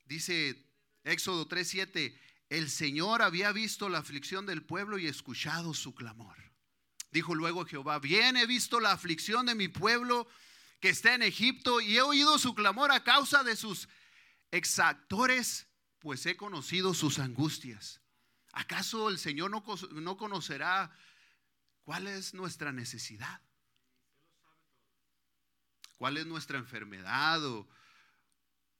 Dice 0.07 0.67
Éxodo 1.05 1.47
3:7, 1.47 2.19
el 2.49 2.71
Señor 2.71 3.23
había 3.23 3.53
visto 3.53 3.89
la 3.89 3.99
aflicción 3.99 4.47
del 4.47 4.65
pueblo 4.65 4.99
y 4.99 5.07
escuchado 5.07 5.75
su 5.75 5.95
clamor. 5.95 6.37
Dijo 7.13 7.37
luego 7.37 7.67
Jehová, 7.67 8.01
bien 8.01 8.37
he 8.37 8.47
visto 8.47 8.81
la 8.81 8.91
aflicción 8.91 9.47
de 9.47 9.55
mi 9.55 9.69
pueblo 9.69 10.27
que 10.81 10.89
está 10.89 11.15
en 11.15 11.23
Egipto 11.23 11.81
y 11.81 11.99
he 11.99 12.03
oído 12.03 12.37
su 12.37 12.57
clamor 12.57 12.91
a 12.91 13.05
causa 13.05 13.45
de 13.45 13.55
sus 13.55 13.87
exactores, 14.51 15.69
pues 15.99 16.25
he 16.27 16.37
conocido 16.37 16.95
sus 16.95 17.19
angustias. 17.19 18.01
¿Acaso 18.53 19.09
el 19.09 19.19
Señor 19.19 19.51
no, 19.51 20.17
conocerá 20.17 20.91
cuál 21.85 22.07
es 22.07 22.35
nuestra 22.35 22.73
necesidad? 22.73 23.41
¿Cuál 25.99 26.17
es 26.17 26.27
nuestra 26.27 26.59
enfermedad? 26.59 27.45
O, 27.45 27.69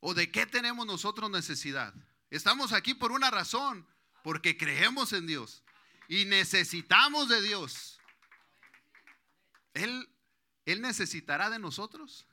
¿O 0.01 0.15
de 0.15 0.31
qué 0.31 0.47
tenemos 0.47 0.87
nosotros 0.87 1.31
necesidad? 1.31 1.95
Estamos 2.31 2.73
aquí 2.73 2.95
por 2.95 3.13
una 3.13 3.31
razón, 3.31 3.87
porque 4.25 4.57
creemos 4.57 5.13
en 5.13 5.27
Dios 5.27 5.63
y 6.09 6.25
necesitamos 6.25 7.29
de 7.29 7.43
Dios. 7.43 8.01
Él, 9.75 10.09
Él 10.65 10.81
necesitará 10.81 11.51
de 11.51 11.59
nosotros. 11.59 12.27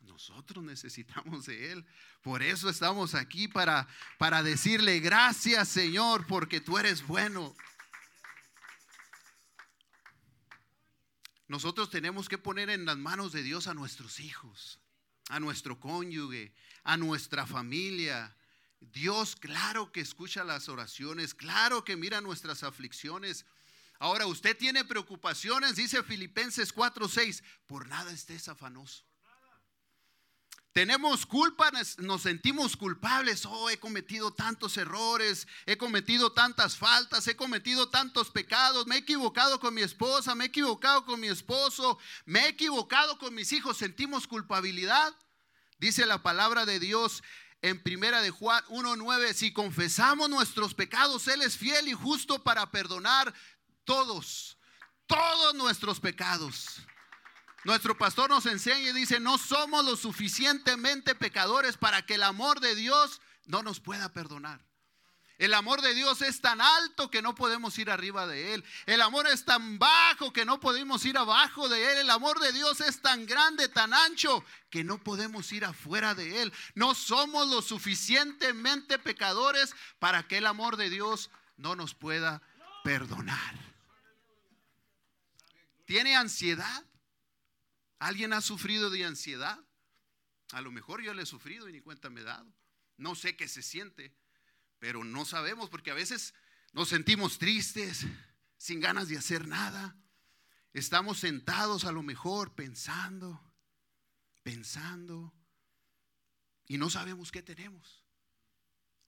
Nosotros 0.00 0.64
necesitamos 0.64 1.46
de 1.46 1.72
Él. 1.72 1.86
Por 2.22 2.42
eso 2.42 2.68
estamos 2.68 3.14
aquí 3.14 3.48
para, 3.48 3.88
para 4.18 4.42
decirle 4.42 5.00
gracias 5.00 5.68
Señor 5.68 6.26
porque 6.26 6.60
tú 6.60 6.78
eres 6.78 7.06
bueno. 7.06 7.54
Nosotros 11.48 11.88
tenemos 11.88 12.28
que 12.28 12.36
poner 12.36 12.68
en 12.68 12.84
las 12.84 12.98
manos 12.98 13.32
de 13.32 13.42
Dios 13.42 13.68
a 13.68 13.74
nuestros 13.74 14.20
hijos, 14.20 14.80
a 15.30 15.40
nuestro 15.40 15.80
cónyuge, 15.80 16.52
a 16.84 16.98
nuestra 16.98 17.46
familia. 17.46 18.36
Dios 18.80 19.34
claro 19.34 19.90
que 19.90 20.00
escucha 20.00 20.44
las 20.44 20.68
oraciones, 20.68 21.34
claro 21.34 21.84
que 21.84 21.96
mira 21.96 22.20
nuestras 22.20 22.62
aflicciones. 22.62 23.46
Ahora 23.98 24.26
usted 24.26 24.56
tiene 24.56 24.84
preocupaciones, 24.84 25.74
dice 25.74 26.02
Filipenses 26.02 26.72
4:6, 26.72 27.42
por 27.66 27.88
nada 27.88 28.12
estés 28.12 28.48
afanoso. 28.48 29.07
Tenemos 30.72 31.26
culpa, 31.26 31.70
nos 31.98 32.22
sentimos 32.22 32.76
culpables. 32.76 33.44
Oh, 33.46 33.68
he 33.68 33.78
cometido 33.78 34.32
tantos 34.32 34.76
errores, 34.76 35.46
he 35.66 35.76
cometido 35.76 36.32
tantas 36.32 36.76
faltas, 36.76 37.26
he 37.26 37.34
cometido 37.34 37.88
tantos 37.88 38.30
pecados, 38.30 38.86
me 38.86 38.96
he 38.96 38.98
equivocado 38.98 39.58
con 39.58 39.74
mi 39.74 39.82
esposa, 39.82 40.34
me 40.34 40.44
he 40.44 40.48
equivocado 40.48 41.04
con 41.04 41.20
mi 41.20 41.28
esposo, 41.28 41.98
me 42.26 42.40
he 42.40 42.48
equivocado 42.48 43.18
con 43.18 43.34
mis 43.34 43.52
hijos. 43.52 43.78
Sentimos 43.78 44.26
culpabilidad. 44.26 45.14
Dice 45.78 46.06
la 46.06 46.22
palabra 46.22 46.66
de 46.66 46.78
Dios 46.78 47.22
en 47.62 47.82
primera 47.82 48.20
de 48.22 48.30
Juan 48.30 48.62
1:9, 48.68 49.34
si 49.34 49.52
confesamos 49.52 50.30
nuestros 50.30 50.74
pecados, 50.74 51.26
él 51.28 51.42
es 51.42 51.56
fiel 51.56 51.88
y 51.88 51.92
justo 51.92 52.42
para 52.44 52.70
perdonar 52.70 53.34
todos, 53.84 54.58
todos 55.06 55.54
nuestros 55.54 55.98
pecados. 55.98 56.82
Nuestro 57.64 57.98
pastor 57.98 58.30
nos 58.30 58.46
enseña 58.46 58.90
y 58.90 58.92
dice, 58.92 59.20
no 59.20 59.36
somos 59.36 59.84
lo 59.84 59.96
suficientemente 59.96 61.14
pecadores 61.14 61.76
para 61.76 62.06
que 62.06 62.14
el 62.14 62.22
amor 62.22 62.60
de 62.60 62.74
Dios 62.74 63.20
no 63.46 63.62
nos 63.62 63.80
pueda 63.80 64.12
perdonar. 64.12 64.60
El 65.38 65.54
amor 65.54 65.82
de 65.82 65.94
Dios 65.94 66.20
es 66.22 66.40
tan 66.40 66.60
alto 66.60 67.10
que 67.10 67.22
no 67.22 67.36
podemos 67.36 67.78
ir 67.78 67.90
arriba 67.90 68.26
de 68.26 68.54
Él. 68.54 68.64
El 68.86 69.00
amor 69.00 69.28
es 69.28 69.44
tan 69.44 69.78
bajo 69.78 70.32
que 70.32 70.44
no 70.44 70.58
podemos 70.58 71.04
ir 71.04 71.16
abajo 71.16 71.68
de 71.68 71.92
Él. 71.92 71.98
El 71.98 72.10
amor 72.10 72.40
de 72.40 72.52
Dios 72.52 72.80
es 72.80 73.00
tan 73.00 73.24
grande, 73.24 73.68
tan 73.68 73.94
ancho 73.94 74.44
que 74.68 74.82
no 74.82 74.98
podemos 74.98 75.52
ir 75.52 75.64
afuera 75.64 76.16
de 76.16 76.42
Él. 76.42 76.52
No 76.74 76.92
somos 76.96 77.46
lo 77.48 77.62
suficientemente 77.62 78.98
pecadores 78.98 79.74
para 80.00 80.26
que 80.26 80.38
el 80.38 80.46
amor 80.46 80.76
de 80.76 80.90
Dios 80.90 81.30
no 81.56 81.76
nos 81.76 81.94
pueda 81.94 82.42
perdonar. 82.82 83.54
¿Tiene 85.86 86.16
ansiedad? 86.16 86.84
¿Alguien 87.98 88.32
ha 88.32 88.40
sufrido 88.40 88.90
de 88.90 89.04
ansiedad? 89.04 89.58
A 90.52 90.60
lo 90.60 90.70
mejor 90.70 91.02
yo 91.02 91.14
le 91.14 91.22
he 91.22 91.26
sufrido 91.26 91.68
y 91.68 91.72
ni 91.72 91.80
cuenta 91.80 92.10
me 92.10 92.20
he 92.20 92.24
dado. 92.24 92.52
No 92.96 93.14
sé 93.14 93.36
qué 93.36 93.48
se 93.48 93.62
siente, 93.62 94.14
pero 94.78 95.04
no 95.04 95.24
sabemos 95.24 95.68
porque 95.68 95.90
a 95.90 95.94
veces 95.94 96.34
nos 96.72 96.88
sentimos 96.88 97.38
tristes, 97.38 98.06
sin 98.56 98.80
ganas 98.80 99.08
de 99.08 99.18
hacer 99.18 99.46
nada. 99.46 99.96
Estamos 100.72 101.18
sentados 101.18 101.84
a 101.84 101.92
lo 101.92 102.02
mejor 102.02 102.54
pensando, 102.54 103.52
pensando, 104.42 105.34
y 106.66 106.78
no 106.78 106.90
sabemos 106.90 107.32
qué 107.32 107.42
tenemos. 107.42 108.04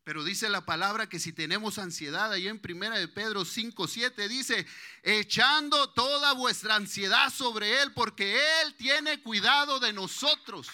Pero 0.04 0.24
dice 0.24 0.48
la 0.48 0.64
palabra 0.64 1.08
que 1.08 1.18
si 1.18 1.32
tenemos 1.32 1.78
ansiedad, 1.78 2.32
ahí 2.32 2.48
en 2.48 2.58
primera 2.58 2.98
de 2.98 3.06
Pedro 3.06 3.44
5, 3.44 3.86
7 3.86 4.28
dice, 4.28 4.66
echando 5.02 5.90
toda 5.90 6.32
vuestra 6.32 6.76
ansiedad 6.76 7.30
sobre 7.30 7.82
Él, 7.82 7.92
porque 7.92 8.40
Él 8.62 8.74
tiene 8.76 9.22
cuidado 9.22 9.78
de 9.78 9.92
nosotros. 9.92 10.68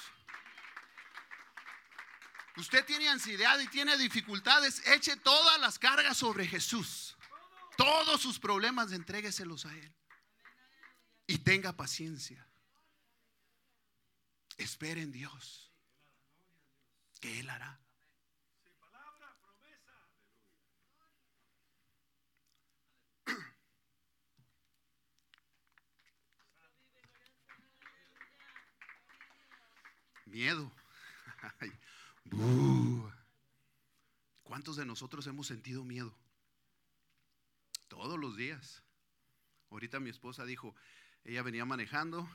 Usted 2.57 2.85
tiene 2.87 3.09
ansiedad 3.09 3.59
y 3.59 3.67
tiene 3.69 3.99
dificultades, 3.99 4.87
eche 4.87 5.17
todas 5.17 5.61
las 5.61 5.79
cargas 5.79 6.17
sobre 6.17 6.47
Jesús. 6.47 7.17
Todos 7.77 8.23
sus 8.23 8.39
problemas, 8.39 8.93
entrégueselos 8.93 9.67
a 9.67 9.77
Él. 9.77 9.95
Y 11.27 11.39
tenga 11.39 11.77
paciencia. 11.77 12.47
Espere 14.57 15.03
en 15.03 15.13
Dios, 15.13 15.71
que 17.21 17.41
Él 17.41 17.51
hará. 17.51 17.79
Miedo. 30.27 30.71
¿Cuántos 34.43 34.77
de 34.77 34.85
nosotros 34.85 35.27
hemos 35.27 35.47
sentido 35.47 35.85
miedo? 35.85 36.15
Todos 37.89 38.19
los 38.19 38.37
días. 38.37 38.83
Ahorita 39.71 40.01
mi 40.01 40.11
esposa 40.11 40.45
dijo, 40.45 40.75
ella 41.25 41.43
venía 41.43 41.65
manejando 41.65 42.29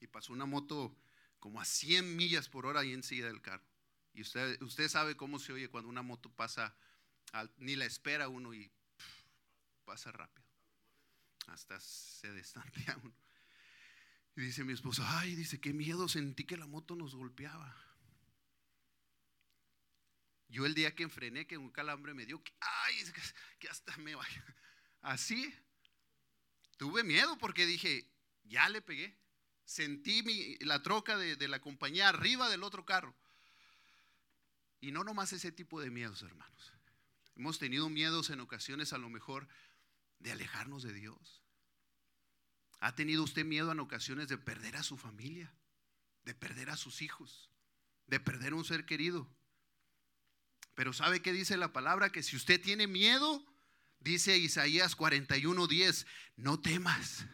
y 0.00 0.06
pasó 0.06 0.32
una 0.32 0.46
moto 0.46 0.94
como 1.38 1.60
a 1.60 1.64
100 1.64 2.16
millas 2.16 2.48
por 2.48 2.66
hora 2.66 2.80
ahí 2.80 2.92
enseguida 2.92 3.26
del 3.26 3.42
carro. 3.42 3.64
Y 4.12 4.22
usted, 4.22 4.60
usted 4.62 4.88
sabe 4.88 5.16
cómo 5.16 5.38
se 5.38 5.52
oye 5.52 5.68
cuando 5.68 5.88
una 5.88 6.02
moto 6.02 6.30
pasa, 6.30 6.76
ni 7.58 7.76
la 7.76 7.84
espera 7.84 8.28
uno 8.28 8.54
y 8.54 8.70
pasa 9.84 10.12
rápido. 10.12 10.46
Hasta 11.46 11.80
se 11.80 12.32
destantea 12.32 12.98
uno. 13.02 13.14
Y 14.38 14.42
dice 14.42 14.62
mi 14.62 14.72
esposa, 14.72 15.18
ay, 15.18 15.34
dice, 15.34 15.60
qué 15.60 15.72
miedo 15.72 16.06
sentí 16.06 16.44
que 16.44 16.56
la 16.56 16.68
moto 16.68 16.94
nos 16.94 17.12
golpeaba. 17.12 17.76
Yo 20.48 20.64
el 20.64 20.76
día 20.76 20.94
que 20.94 21.02
enfrené, 21.02 21.48
que 21.48 21.58
un 21.58 21.72
calambre 21.72 22.14
me 22.14 22.24
dio, 22.24 22.40
ay, 22.60 22.94
que 23.58 23.68
hasta 23.68 23.96
me 23.96 24.14
vaya. 24.14 24.44
Así, 25.00 25.52
tuve 26.76 27.02
miedo 27.02 27.36
porque 27.38 27.66
dije, 27.66 28.08
ya 28.44 28.68
le 28.68 28.80
pegué. 28.80 29.18
Sentí 29.64 30.22
la 30.60 30.84
troca 30.84 31.18
de, 31.18 31.34
de 31.34 31.48
la 31.48 31.60
compañía 31.60 32.08
arriba 32.08 32.48
del 32.48 32.62
otro 32.62 32.86
carro. 32.86 33.16
Y 34.80 34.92
no 34.92 35.02
nomás 35.02 35.32
ese 35.32 35.50
tipo 35.50 35.80
de 35.80 35.90
miedos, 35.90 36.22
hermanos. 36.22 36.72
Hemos 37.34 37.58
tenido 37.58 37.88
miedos 37.88 38.30
en 38.30 38.38
ocasiones 38.38 38.92
a 38.92 38.98
lo 38.98 39.10
mejor 39.10 39.48
de 40.20 40.30
alejarnos 40.30 40.84
de 40.84 40.92
Dios. 40.92 41.42
¿Ha 42.80 42.94
tenido 42.94 43.24
usted 43.24 43.44
miedo 43.44 43.72
en 43.72 43.80
ocasiones 43.80 44.28
de 44.28 44.38
perder 44.38 44.76
a 44.76 44.82
su 44.82 44.96
familia, 44.96 45.52
de 46.24 46.34
perder 46.34 46.70
a 46.70 46.76
sus 46.76 47.02
hijos, 47.02 47.50
de 48.06 48.20
perder 48.20 48.52
a 48.52 48.56
un 48.56 48.64
ser 48.64 48.86
querido? 48.86 49.28
Pero 50.74 50.92
¿sabe 50.92 51.20
qué 51.20 51.32
dice 51.32 51.56
la 51.56 51.72
palabra? 51.72 52.12
Que 52.12 52.22
si 52.22 52.36
usted 52.36 52.60
tiene 52.60 52.86
miedo, 52.86 53.44
dice 53.98 54.38
Isaías 54.38 54.96
41:10, 54.96 56.06
no 56.36 56.60
temas. 56.60 57.24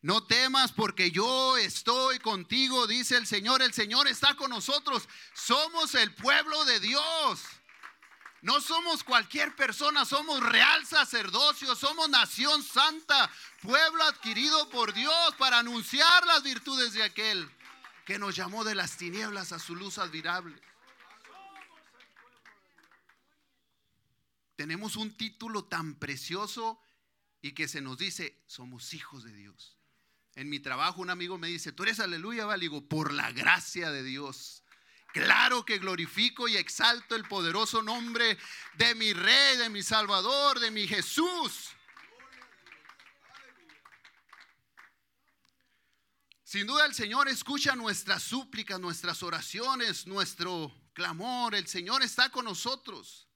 No 0.00 0.24
temas 0.24 0.72
porque 0.72 1.10
yo 1.10 1.56
estoy 1.56 2.18
contigo, 2.20 2.86
dice 2.86 3.16
el 3.16 3.26
Señor. 3.26 3.62
El 3.62 3.74
Señor 3.74 4.06
está 4.06 4.34
con 4.36 4.50
nosotros. 4.50 5.08
Somos 5.34 5.94
el 5.96 6.14
pueblo 6.14 6.64
de 6.64 6.80
Dios. 6.80 7.42
No 8.42 8.60
somos 8.60 9.02
cualquier 9.02 9.54
persona, 9.56 10.04
somos 10.04 10.40
real 10.40 10.86
sacerdocio, 10.86 11.74
somos 11.74 12.08
nación 12.08 12.62
santa, 12.62 13.30
pueblo 13.62 14.04
adquirido 14.04 14.68
por 14.70 14.94
Dios 14.94 15.34
para 15.38 15.58
anunciar 15.58 16.26
las 16.26 16.42
virtudes 16.42 16.92
de 16.92 17.02
aquel 17.02 17.50
que 18.06 18.18
nos 18.18 18.36
llamó 18.36 18.64
de 18.64 18.74
las 18.74 18.96
tinieblas 18.96 19.52
a 19.52 19.58
su 19.58 19.74
luz 19.74 19.98
admirable. 19.98 20.60
tenemos 24.58 24.96
un 24.96 25.16
título 25.16 25.66
tan 25.66 25.94
precioso 25.94 26.82
y 27.40 27.52
que 27.52 27.68
se 27.68 27.80
nos 27.80 27.96
dice, 27.96 28.42
somos 28.48 28.92
hijos 28.92 29.22
de 29.22 29.32
Dios. 29.32 29.78
En 30.34 30.48
mi 30.48 30.58
trabajo 30.58 31.00
un 31.00 31.10
amigo 31.10 31.38
me 31.38 31.46
dice, 31.46 31.70
tú 31.70 31.84
eres 31.84 32.00
aleluya, 32.00 32.44
¿vale? 32.44 32.62
Digo, 32.62 32.84
por 32.88 33.12
la 33.12 33.30
gracia 33.30 33.92
de 33.92 34.02
Dios. 34.02 34.64
Claro 35.12 35.64
que 35.64 35.78
glorifico 35.78 36.48
y 36.48 36.56
exalto 36.56 37.14
el 37.14 37.26
poderoso 37.26 37.82
nombre 37.82 38.38
de 38.74 38.94
mi 38.94 39.12
Rey, 39.12 39.56
de 39.56 39.70
mi 39.70 39.82
Salvador, 39.82 40.60
de 40.60 40.70
mi 40.70 40.86
Jesús. 40.86 41.70
Sin 46.44 46.66
duda 46.66 46.86
el 46.86 46.94
Señor 46.94 47.28
escucha 47.28 47.74
nuestras 47.76 48.22
súplicas, 48.22 48.80
nuestras 48.80 49.22
oraciones, 49.22 50.06
nuestro 50.06 50.74
clamor. 50.94 51.54
El 51.54 51.66
Señor 51.66 52.02
está 52.02 52.30
con 52.30 52.46
nosotros. 52.46 53.28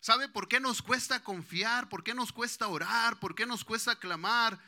¿Sabe 0.00 0.28
por 0.28 0.48
qué 0.48 0.60
nos 0.60 0.80
cuesta 0.80 1.22
confiar? 1.22 1.90
¿Por 1.90 2.02
qué 2.02 2.14
nos 2.14 2.32
cuesta 2.32 2.68
orar? 2.68 3.20
¿Por 3.20 3.34
qué 3.34 3.44
nos 3.44 3.64
cuesta 3.64 3.96
clamar? 3.96 4.58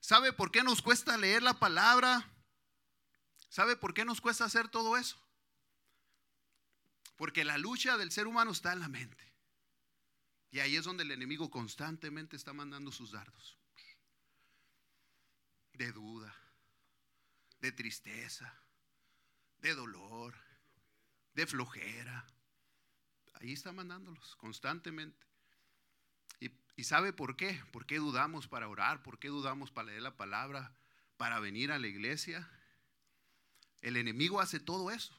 ¿Sabe 0.00 0.34
por 0.34 0.50
qué 0.50 0.62
nos 0.62 0.82
cuesta 0.82 1.16
leer 1.16 1.42
la 1.42 1.58
palabra? 1.58 2.30
¿Sabe 3.48 3.76
por 3.76 3.94
qué 3.94 4.04
nos 4.04 4.20
cuesta 4.20 4.44
hacer 4.44 4.68
todo 4.68 4.98
eso? 4.98 5.23
Porque 7.16 7.44
la 7.44 7.58
lucha 7.58 7.96
del 7.96 8.10
ser 8.10 8.26
humano 8.26 8.50
está 8.50 8.72
en 8.72 8.80
la 8.80 8.88
mente. 8.88 9.32
Y 10.50 10.60
ahí 10.60 10.76
es 10.76 10.84
donde 10.84 11.02
el 11.02 11.10
enemigo 11.10 11.50
constantemente 11.50 12.36
está 12.36 12.52
mandando 12.52 12.92
sus 12.92 13.12
dardos. 13.12 13.58
De 15.72 15.90
duda, 15.90 16.34
de 17.60 17.72
tristeza, 17.72 18.62
de 19.58 19.74
dolor, 19.74 20.34
de 21.34 21.46
flojera, 21.46 22.24
Ahí 23.34 23.52
está 23.52 23.72
mandándolos 23.72 24.36
constantemente. 24.36 25.26
Y, 26.40 26.84
sabe 26.84 27.12
por 27.12 27.36
qué? 27.36 27.62
¿Por 27.72 27.86
qué 27.86 27.98
dudamos 27.98 28.48
para 28.48 28.68
orar? 28.68 29.02
¿Por 29.02 29.18
qué 29.18 29.28
dudamos 29.28 29.70
para 29.70 29.88
leer 29.88 30.02
la 30.02 30.16
palabra? 30.16 30.74
¿Para 31.16 31.38
venir 31.40 31.70
a 31.70 31.78
la 31.78 31.86
iglesia? 31.86 32.50
El 33.80 33.96
enemigo 33.96 34.40
hace 34.40 34.60
todo 34.60 34.90
eso. 34.90 35.14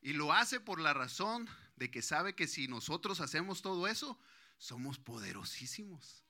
Y 0.00 0.12
lo 0.12 0.32
hace 0.32 0.60
por 0.60 0.80
la 0.80 0.94
razón 0.94 1.48
de 1.76 1.90
que 1.90 2.02
sabe 2.02 2.34
que 2.34 2.46
si 2.46 2.68
nosotros 2.68 3.20
hacemos 3.20 3.62
todo 3.62 3.88
eso, 3.88 4.18
somos 4.58 4.98
poderosísimos. 4.98 6.24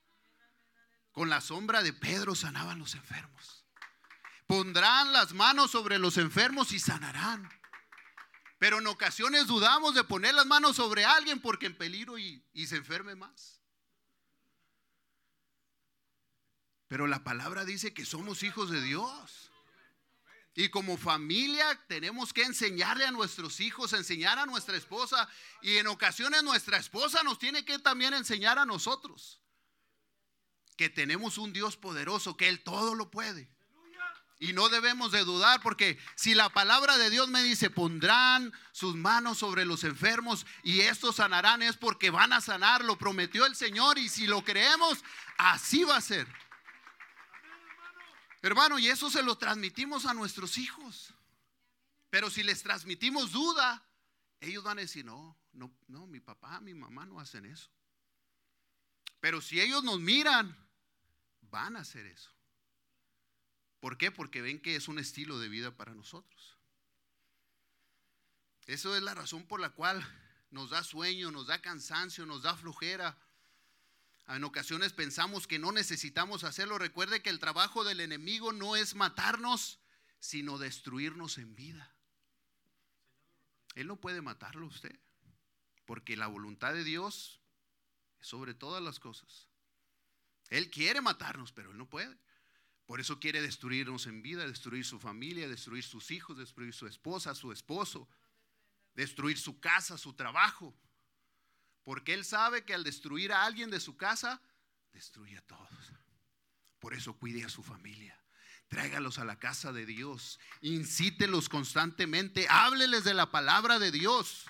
Con 1.11 1.29
la 1.29 1.41
sombra 1.41 1.83
de 1.83 1.93
Pedro 1.93 2.35
sanaban 2.35 2.79
los 2.79 2.95
enfermos. 2.95 3.65
Pondrán 4.47 5.13
las 5.13 5.33
manos 5.33 5.71
sobre 5.71 5.99
los 5.99 6.17
enfermos 6.17 6.71
y 6.71 6.79
sanarán. 6.79 7.49
Pero 8.57 8.79
en 8.79 8.87
ocasiones 8.87 9.47
dudamos 9.47 9.95
de 9.95 10.03
poner 10.03 10.33
las 10.33 10.45
manos 10.45 10.75
sobre 10.75 11.05
alguien 11.05 11.39
porque 11.39 11.65
en 11.65 11.77
peligro 11.77 12.17
y, 12.17 12.43
se 12.67 12.75
enferme 12.75 13.15
más. 13.15 13.61
Pero 16.87 17.07
la 17.07 17.23
palabra 17.23 17.63
dice 17.63 17.93
que 17.93 18.05
somos 18.05 18.43
hijos 18.43 18.69
de 18.69 18.81
Dios. 18.81 19.51
Y 20.59 20.67
como 20.67 20.97
familia 20.97 21.79
tenemos 21.87 22.33
que 22.33 22.43
enseñarle 22.43 23.05
a 23.05 23.11
nuestros 23.11 23.61
hijos, 23.61 23.93
enseñar 23.93 24.39
a 24.39 24.45
nuestra 24.45 24.75
esposa. 24.75 25.29
Y 25.61 25.77
en 25.77 25.87
ocasiones 25.87 26.43
nuestra 26.43 26.75
esposa 26.75 27.23
nos 27.23 27.39
tiene 27.39 27.63
que 27.63 27.79
también 27.79 28.13
enseñar 28.13 28.59
a 28.59 28.65
nosotros. 28.65 29.39
Que 30.75 30.89
tenemos 30.89 31.37
un 31.37 31.53
Dios 31.53 31.77
poderoso, 31.77 32.35
que 32.35 32.49
Él 32.49 32.61
todo 32.61 32.93
lo 32.93 33.09
puede. 33.09 33.49
Y 34.37 34.51
no 34.51 34.67
debemos 34.67 35.13
de 35.13 35.23
dudar 35.23 35.61
porque 35.61 35.97
si 36.15 36.35
la 36.35 36.49
palabra 36.49 36.97
de 36.97 37.09
Dios 37.09 37.29
me 37.29 37.41
dice, 37.41 37.69
pondrán 37.69 38.51
sus 38.73 38.97
manos 38.97 39.37
sobre 39.37 39.63
los 39.63 39.85
enfermos 39.85 40.45
y 40.63 40.81
estos 40.81 41.15
sanarán, 41.15 41.61
es 41.61 41.77
porque 41.77 42.09
van 42.09 42.33
a 42.33 42.41
sanar, 42.41 42.83
lo 42.83 42.97
prometió 42.97 43.45
el 43.45 43.55
Señor 43.55 43.97
y 43.97 44.09
si 44.09 44.27
lo 44.27 44.43
creemos, 44.43 45.05
así 45.37 45.85
va 45.85 45.95
a 45.95 46.01
ser. 46.01 46.27
Hermano, 48.41 48.79
y 48.79 48.87
eso 48.87 49.09
se 49.09 49.21
lo 49.21 49.37
transmitimos 49.37 50.05
a 50.05 50.13
nuestros 50.13 50.57
hijos. 50.57 51.13
Pero 52.09 52.29
si 52.29 52.43
les 52.43 52.63
transmitimos 52.63 53.31
duda, 53.31 53.83
ellos 54.39 54.63
van 54.63 54.77
a 54.77 54.81
decir, 54.81 55.05
no, 55.05 55.37
no, 55.53 55.71
no, 55.87 56.07
mi 56.07 56.19
papá, 56.19 56.59
mi 56.59 56.73
mamá 56.73 57.05
no 57.05 57.19
hacen 57.19 57.45
eso. 57.45 57.69
Pero 59.19 59.41
si 59.41 59.59
ellos 59.59 59.83
nos 59.83 59.99
miran, 59.99 60.55
van 61.41 61.75
a 61.75 61.81
hacer 61.81 62.05
eso. 62.05 62.31
¿Por 63.79 63.97
qué? 63.97 64.11
Porque 64.11 64.41
ven 64.41 64.61
que 64.61 64.75
es 64.75 64.87
un 64.87 64.99
estilo 64.99 65.39
de 65.39 65.49
vida 65.49 65.75
para 65.75 65.93
nosotros. 65.93 66.57
Eso 68.65 68.95
es 68.95 69.01
la 69.01 69.15
razón 69.15 69.45
por 69.45 69.59
la 69.59 69.71
cual 69.71 70.05
nos 70.51 70.69
da 70.69 70.83
sueño, 70.83 71.31
nos 71.31 71.47
da 71.47 71.61
cansancio, 71.61 72.25
nos 72.25 72.43
da 72.43 72.55
flojera. 72.55 73.17
En 74.29 74.43
ocasiones 74.43 74.93
pensamos 74.93 75.47
que 75.47 75.57
no 75.57 75.71
necesitamos 75.71 76.43
hacerlo. 76.43 76.77
Recuerde 76.77 77.23
que 77.23 77.31
el 77.31 77.39
trabajo 77.39 77.83
del 77.83 77.99
enemigo 77.99 78.53
no 78.53 78.75
es 78.75 78.93
matarnos, 78.93 79.79
sino 80.19 80.59
destruirnos 80.59 81.39
en 81.39 81.55
vida. 81.55 81.95
Él 83.73 83.87
no 83.87 83.99
puede 83.99 84.21
matarlo 84.21 84.65
a 84.65 84.69
usted, 84.69 84.99
porque 85.85 86.15
la 86.15 86.27
voluntad 86.27 86.73
de 86.73 86.83
Dios 86.83 87.41
es 88.19 88.27
sobre 88.27 88.53
todas 88.53 88.83
las 88.83 88.99
cosas. 88.99 89.47
Él 90.49 90.69
quiere 90.69 91.01
matarnos, 91.01 91.51
pero 91.51 91.71
él 91.71 91.77
no 91.77 91.89
puede. 91.89 92.15
Por 92.85 92.99
eso 92.99 93.19
quiere 93.19 93.41
destruirnos 93.41 94.05
en 94.05 94.21
vida, 94.21 94.45
destruir 94.45 94.85
su 94.85 94.99
familia, 94.99 95.47
destruir 95.47 95.83
sus 95.83 96.11
hijos, 96.11 96.37
destruir 96.37 96.73
su 96.73 96.87
esposa, 96.87 97.33
su 97.33 97.51
esposo, 97.51 98.07
destruir 98.93 99.39
su 99.39 99.59
casa, 99.59 99.97
su 99.97 100.13
trabajo. 100.13 100.75
Porque 101.89 102.13
él 102.13 102.23
sabe 102.23 102.63
que 102.65 102.75
al 102.75 102.83
destruir 102.83 103.33
a 103.33 103.45
alguien 103.45 103.71
de 103.71 103.79
su 103.79 103.97
casa, 103.97 104.39
destruye 104.93 105.35
a 105.35 105.41
todos. 105.41 105.91
Por 106.77 106.93
eso 106.93 107.17
cuide 107.17 107.43
a 107.43 107.49
su 107.49 107.63
familia. 107.63 108.15
Tráigalos 108.67 109.17
a 109.17 109.25
la 109.25 109.39
casa 109.39 109.73
de 109.73 109.87
Dios. 109.87 110.39
Incítelos 110.61 111.49
constantemente. 111.49 112.45
Hábleles 112.47 113.05
de 113.05 113.15
la 113.15 113.31
palabra 113.31 113.79
de 113.79 113.89
Dios. 113.89 114.45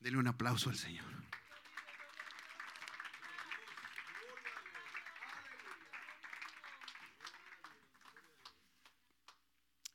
Denle 0.00 0.18
un 0.18 0.26
aplauso 0.26 0.70
al 0.70 0.76
Señor. 0.76 1.06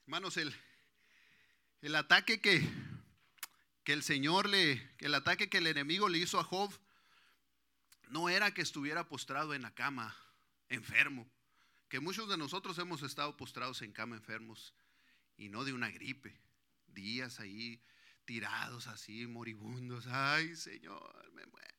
Hermanos, 0.06 0.38
el, 0.38 0.58
el 1.82 1.96
ataque 1.98 2.40
que, 2.40 2.89
que 3.90 3.94
el 3.94 4.04
Señor 4.04 4.48
le, 4.48 4.88
el 5.00 5.16
ataque 5.16 5.50
que 5.50 5.58
el 5.58 5.66
enemigo 5.66 6.10
le 6.10 6.20
hizo 6.20 6.40
a 6.40 6.44
Job, 6.44 6.72
no 8.10 8.30
era 8.30 8.54
que 8.54 8.62
estuviera 8.62 9.10
postrado 9.10 9.56
en 9.56 9.64
la 9.64 9.74
cama, 9.74 10.16
enfermo, 10.68 11.28
que 11.88 12.00
muchos 12.00 12.30
de 12.30 12.38
nosotros 12.38 12.78
hemos 12.78 13.02
estado 13.02 13.36
postrados 13.36 13.82
en 13.82 13.92
cama 13.92 14.16
enfermos 14.16 14.76
y 15.38 15.50
no 15.50 15.64
de 15.64 15.74
una 15.74 15.90
gripe, 15.90 16.40
días 16.86 17.40
ahí 17.40 17.82
tirados 18.26 18.86
así, 18.86 19.26
moribundos, 19.26 20.06
ay 20.06 20.56
Señor, 20.56 21.32
me 21.34 21.48
muero. 21.48 21.78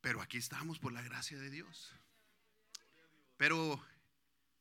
Pero 0.00 0.22
aquí 0.22 0.38
estamos 0.38 0.78
por 0.78 0.94
la 0.94 1.02
gracia 1.02 1.38
de 1.38 1.50
Dios. 1.50 1.92
Pero 3.36 3.78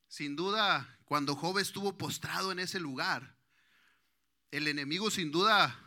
sin 0.09 0.35
duda, 0.35 0.99
cuando 1.05 1.37
Job 1.37 1.57
estuvo 1.59 1.97
postrado 1.97 2.51
en 2.51 2.59
ese 2.59 2.81
lugar, 2.81 3.38
el 4.51 4.67
enemigo 4.67 5.11
sin 5.11 5.31
duda 5.31 5.77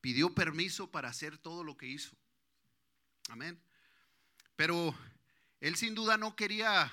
pidió 0.00 0.34
permiso 0.34 0.90
para 0.90 1.08
hacer 1.08 1.38
todo 1.38 1.64
lo 1.64 1.76
que 1.76 1.86
hizo. 1.86 2.16
Amén. 3.28 3.60
Pero 4.54 4.94
él 5.60 5.76
sin 5.76 5.94
duda 5.94 6.16
no 6.16 6.36
quería 6.36 6.92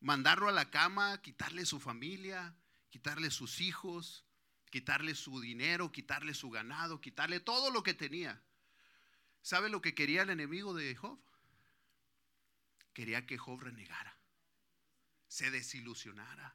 mandarlo 0.00 0.48
a 0.48 0.52
la 0.52 0.70
cama, 0.70 1.20
quitarle 1.20 1.66
su 1.66 1.78
familia, 1.78 2.54
quitarle 2.90 3.30
sus 3.30 3.60
hijos, 3.60 4.24
quitarle 4.70 5.14
su 5.14 5.40
dinero, 5.40 5.92
quitarle 5.92 6.34
su 6.34 6.50
ganado, 6.50 7.00
quitarle 7.00 7.40
todo 7.40 7.70
lo 7.70 7.82
que 7.82 7.94
tenía. 7.94 8.42
¿Sabe 9.42 9.68
lo 9.68 9.82
que 9.82 9.94
quería 9.94 10.22
el 10.22 10.30
enemigo 10.30 10.74
de 10.74 10.94
Job? 10.96 11.18
Quería 12.94 13.26
que 13.26 13.38
Job 13.38 13.60
renegara 13.60 14.22
se 15.32 15.50
desilusionara, 15.50 16.54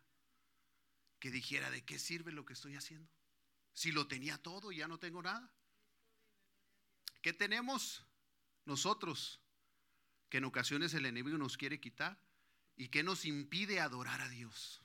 que 1.20 1.32
dijera, 1.32 1.72
¿de 1.72 1.84
qué 1.84 1.98
sirve 1.98 2.32
lo 2.32 2.46
que 2.46 2.54
estoy 2.54 2.76
haciendo? 2.76 3.12
Si 3.78 3.92
lo 3.92 4.08
tenía 4.08 4.40
todo 4.40 4.72
y 4.72 4.78
ya 4.78 4.88
no 4.88 4.98
tengo 4.98 5.22
nada. 5.22 5.52
¿Qué 7.22 7.32
tenemos 7.32 8.04
nosotros 8.66 9.40
que 10.32 10.40
en 10.40 10.46
ocasiones 10.46 10.96
el 10.96 11.06
enemigo 11.06 11.38
nos 11.38 11.58
quiere 11.58 11.80
quitar 11.80 12.18
y 12.76 12.88
que 12.88 13.04
nos 13.04 13.24
impide 13.24 13.80
adorar 13.80 14.20
a 14.22 14.30
Dios? 14.30 14.82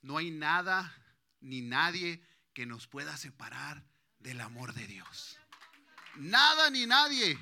No 0.00 0.16
hay 0.16 0.30
nada 0.30 0.94
ni 1.40 1.60
nadie 1.60 2.24
que 2.54 2.66
nos 2.66 2.86
pueda 2.86 3.16
separar 3.16 3.82
del 4.20 4.40
amor 4.42 4.72
de 4.72 4.86
Dios. 4.86 5.36
Nada 6.18 6.70
ni 6.70 6.86
nadie 6.86 7.36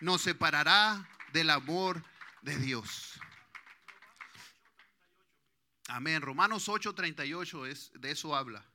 nos 0.00 0.22
separará 0.22 1.08
del 1.32 1.50
amor 1.50 2.04
de 2.42 2.56
Dios. 2.56 3.18
Amén. 5.88 6.22
Romanos 6.22 6.68
8:38 6.68 7.66
es 7.66 7.90
de 7.94 8.12
eso 8.12 8.36
habla. 8.36 8.69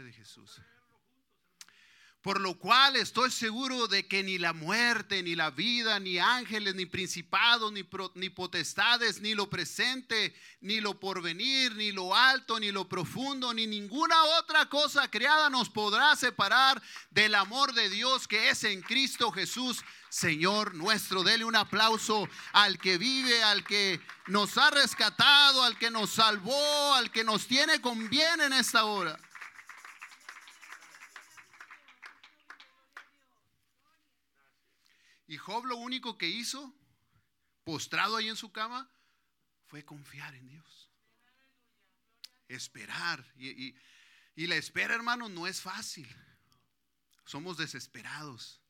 De 0.00 0.10
Jesús. 0.10 0.58
Por 2.22 2.40
lo 2.40 2.56
cual 2.56 2.96
estoy 2.96 3.30
seguro 3.30 3.88
de 3.88 4.06
que 4.08 4.22
ni 4.22 4.38
la 4.38 4.54
muerte, 4.54 5.22
ni 5.22 5.34
la 5.34 5.50
vida, 5.50 6.00
ni 6.00 6.18
ángeles, 6.18 6.74
ni 6.74 6.86
principados, 6.86 7.70
ni, 7.72 7.86
ni, 8.14 8.30
potestades, 8.30 9.20
ni 9.20 9.34
lo 9.34 9.50
presente, 9.50 10.34
ni 10.62 10.80
lo 10.80 10.98
porvenir, 10.98 11.74
ni 11.74 11.92
lo 11.92 12.16
alto, 12.16 12.58
ni 12.58 12.72
lo 12.72 12.88
profundo, 12.88 13.52
ni 13.52 13.66
ninguna 13.66 14.24
otra 14.38 14.66
cosa 14.70 15.10
creada 15.10 15.50
nos 15.50 15.68
podrá 15.68 16.16
separar 16.16 16.80
del 17.10 17.34
amor 17.34 17.74
de 17.74 17.90
Dios 17.90 18.26
que 18.26 18.48
es 18.48 18.64
en 18.64 18.80
Cristo 18.80 19.30
Jesús, 19.30 19.84
Señor 20.08 20.74
nuestro. 20.74 21.22
Dele 21.22 21.44
un 21.44 21.56
aplauso 21.56 22.26
al 22.52 22.78
que 22.78 22.96
vive, 22.96 23.42
al 23.42 23.62
que 23.62 24.00
nos 24.28 24.56
ha 24.56 24.70
rescatado, 24.70 25.64
al 25.64 25.76
que 25.76 25.90
nos 25.90 26.10
salvó, 26.14 26.94
al 26.94 27.10
que 27.10 27.24
nos 27.24 27.46
tiene 27.46 27.82
con 27.82 28.08
bien 28.08 28.40
en 28.40 28.54
esta 28.54 28.86
hora. 28.86 29.18
Y 35.32 35.38
Job 35.38 35.64
lo 35.64 35.76
único 35.76 36.18
que 36.18 36.28
hizo, 36.28 36.74
postrado 37.64 38.16
ahí 38.18 38.28
en 38.28 38.36
su 38.36 38.52
cama, 38.52 38.90
fue 39.64 39.82
confiar 39.82 40.34
en 40.34 40.46
Dios. 40.46 40.90
Esperar. 42.48 43.24
Y, 43.38 43.74
la 44.36 44.56
espera, 44.56 44.94
hermano, 44.94 45.30
no 45.30 45.46
es 45.46 45.62
fácil. 45.62 46.06
Somos 47.24 47.56
desesperados. 47.56 48.60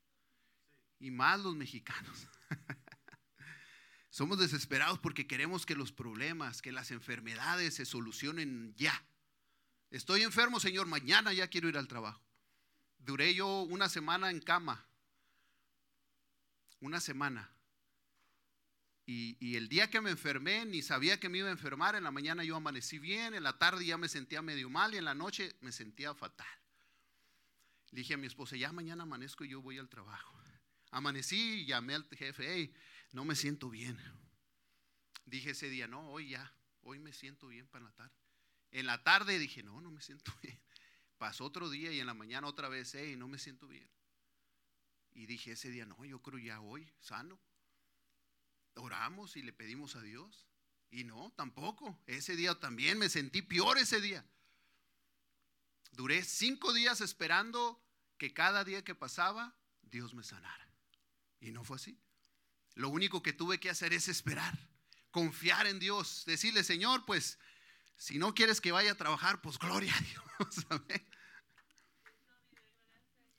Y 1.00 1.10
más 1.10 1.40
los 1.40 1.56
mexicanos. 1.56 2.28
Somos 4.10 4.38
desesperados 4.38 5.00
porque 5.00 5.26
queremos 5.26 5.66
que 5.66 5.74
los 5.74 5.90
problemas, 5.90 6.62
que 6.62 6.70
las 6.70 6.92
enfermedades 6.92 7.74
se 7.74 7.84
solucionen 7.84 8.72
ya. 8.76 9.04
Estoy 9.90 10.22
enfermo, 10.22 10.60
Señor, 10.60 10.86
mañana 10.86 11.32
ya 11.32 11.48
quiero 11.48 11.68
ir 11.68 11.76
al 11.76 11.88
trabajo. 11.88 12.22
Duré 12.98 13.34
yo 13.34 13.62
una 13.62 13.88
semana 13.88 14.30
en 14.30 14.38
cama 14.38 14.86
una 16.82 17.00
semana. 17.00 17.50
Y, 19.06 19.56
el 19.56 19.68
día 19.68 19.90
que 19.90 20.00
me 20.00 20.10
enfermé, 20.10 20.64
ni 20.64 20.82
sabía 20.82 21.18
que 21.18 21.28
me 21.28 21.38
iba 21.38 21.48
a 21.48 21.52
enfermar. 21.52 21.94
En 21.96 22.04
la 22.04 22.10
mañana 22.10 22.44
yo 22.44 22.56
amanecí 22.56 22.98
bien, 22.98 23.34
en 23.34 23.42
la 23.42 23.58
tarde 23.58 23.84
ya 23.84 23.98
me 23.98 24.08
sentía 24.08 24.42
medio 24.42 24.68
mal 24.70 24.94
y 24.94 24.98
en 24.98 25.04
la 25.04 25.14
noche 25.14 25.54
me 25.60 25.72
sentía 25.72 26.14
fatal. 26.14 26.46
Le 27.90 28.00
dije 28.00 28.14
a 28.14 28.16
mi 28.16 28.26
esposa, 28.26 28.56
ya 28.56 28.72
mañana 28.72 29.02
amanezco 29.02 29.44
y 29.44 29.48
yo 29.48 29.60
voy 29.60 29.78
al 29.78 29.88
trabajo. 29.88 30.38
Amanecí 30.90 31.64
llamé 31.64 31.94
al 31.94 32.06
jefe, 32.10 32.44
hey, 32.46 32.74
no 33.12 33.24
me 33.24 33.34
siento 33.34 33.70
bien. 33.70 33.98
Dije 35.24 35.50
ese 35.50 35.68
día, 35.68 35.88
no, 35.88 36.10
hoy 36.10 36.30
ya, 36.30 36.52
hoy 36.82 36.98
me 36.98 37.12
siento 37.12 37.48
bien 37.48 37.66
para 37.66 37.86
la 37.86 37.92
tarde. 37.92 38.14
En 38.70 38.86
la 38.86 39.02
tarde 39.02 39.38
dije, 39.38 39.62
no, 39.62 39.80
no 39.80 39.90
me 39.90 40.00
siento 40.00 40.32
bien. 40.42 40.60
Pasó 41.18 41.44
otro 41.44 41.70
día 41.70 41.92
y 41.92 42.00
en 42.00 42.06
la 42.06 42.14
mañana 42.14 42.46
otra 42.46 42.68
vez, 42.68 42.94
hey, 42.94 43.16
no 43.16 43.28
me 43.28 43.38
siento 43.38 43.68
bien. 43.68 43.88
Y 45.14 45.26
dije 45.26 45.52
ese 45.52 45.70
día, 45.70 45.84
no, 45.86 46.04
yo 46.04 46.20
creo 46.22 46.38
ya 46.38 46.60
hoy, 46.60 46.90
sano. 47.00 47.38
Oramos 48.74 49.36
y 49.36 49.42
le 49.42 49.52
pedimos 49.52 49.96
a 49.96 50.00
Dios. 50.00 50.46
Y 50.90 51.04
no, 51.04 51.32
tampoco. 51.36 51.98
Ese 52.06 52.36
día 52.36 52.58
también 52.58 52.98
me 52.98 53.08
sentí 53.08 53.42
peor 53.42 53.78
ese 53.78 54.00
día. 54.00 54.24
Duré 55.92 56.22
cinco 56.22 56.72
días 56.72 57.00
esperando 57.00 57.82
que 58.18 58.32
cada 58.32 58.64
día 58.64 58.82
que 58.82 58.94
pasaba 58.94 59.54
Dios 59.82 60.14
me 60.14 60.22
sanara. 60.22 60.68
Y 61.40 61.50
no 61.50 61.64
fue 61.64 61.76
así. 61.76 61.98
Lo 62.74 62.88
único 62.88 63.22
que 63.22 63.32
tuve 63.32 63.60
que 63.60 63.68
hacer 63.68 63.92
es 63.92 64.08
esperar, 64.08 64.58
confiar 65.10 65.66
en 65.66 65.78
Dios, 65.78 66.24
decirle, 66.24 66.64
Señor, 66.64 67.04
pues 67.04 67.38
si 67.96 68.18
no 68.18 68.34
quieres 68.34 68.60
que 68.60 68.72
vaya 68.72 68.92
a 68.92 68.96
trabajar, 68.96 69.42
pues 69.42 69.58
gloria 69.58 69.94
a 69.94 70.00
Dios. 70.00 70.66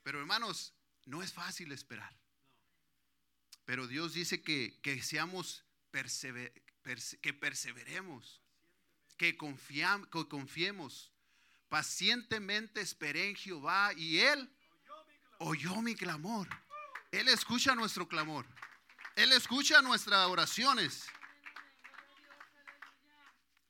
Pero 0.04 0.20
hermanos, 0.20 0.74
no 1.06 1.22
es 1.24 1.34
fácil 1.34 1.72
esperar. 1.72 2.16
Pero 3.66 3.88
Dios 3.88 4.14
dice 4.14 4.42
que, 4.42 4.80
seamos 5.02 5.64
que 7.22 7.34
perseveremos, 7.34 8.42
que, 9.18 9.38
confiamos, 9.38 10.08
que 10.10 10.28
confiemos 10.28 11.14
Pacientemente 11.74 12.82
esperé 12.82 13.30
en 13.30 13.36
Jehová 13.36 13.94
y 13.96 14.20
Él 14.20 14.48
oyó 15.40 15.82
mi 15.82 15.96
clamor. 15.96 16.48
Él 17.12 17.28
escucha 17.28 17.74
nuestro 17.74 18.08
clamor. 18.08 18.46
Él 19.16 19.32
escucha 19.32 19.82
nuestras 19.82 20.28
oraciones. 20.28 21.08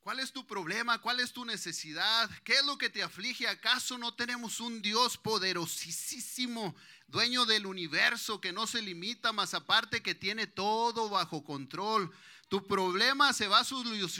¿Cuál 0.04 0.20
es 0.20 0.32
tu 0.32 0.46
problema? 0.46 1.00
¿Cuál 1.00 1.20
es 1.20 1.32
tu 1.32 1.46
necesidad? 1.46 2.30
¿Qué 2.44 2.52
es 2.52 2.66
lo 2.66 2.76
que 2.76 2.90
te 2.90 3.02
aflige? 3.02 3.48
¿Acaso 3.48 3.96
no 3.96 4.12
tenemos 4.12 4.60
un 4.60 4.82
Dios 4.82 5.16
poderosísimo, 5.16 6.76
dueño 7.06 7.46
del 7.46 7.64
universo, 7.64 8.38
que 8.38 8.52
no 8.52 8.66
se 8.66 8.82
limita, 8.82 9.32
más 9.32 9.54
aparte 9.54 10.02
que 10.02 10.14
tiene 10.14 10.46
todo 10.46 11.08
bajo 11.08 11.42
control? 11.42 12.14
Tu 12.50 12.66
problema 12.66 13.32
se 13.32 13.48
va 13.48 13.60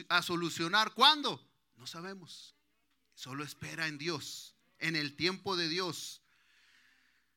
a 0.09 0.23
solucionar. 0.23 0.95
¿Cuándo? 0.95 1.47
No 1.77 1.87
sabemos. 1.87 2.55
Solo 3.15 3.45
espera 3.45 3.87
en 3.87 3.99
Dios, 3.99 4.55
en 4.79 4.97
el 4.97 5.15
tiempo 5.17 5.55
de 5.55 5.69
Dios. 5.69 6.23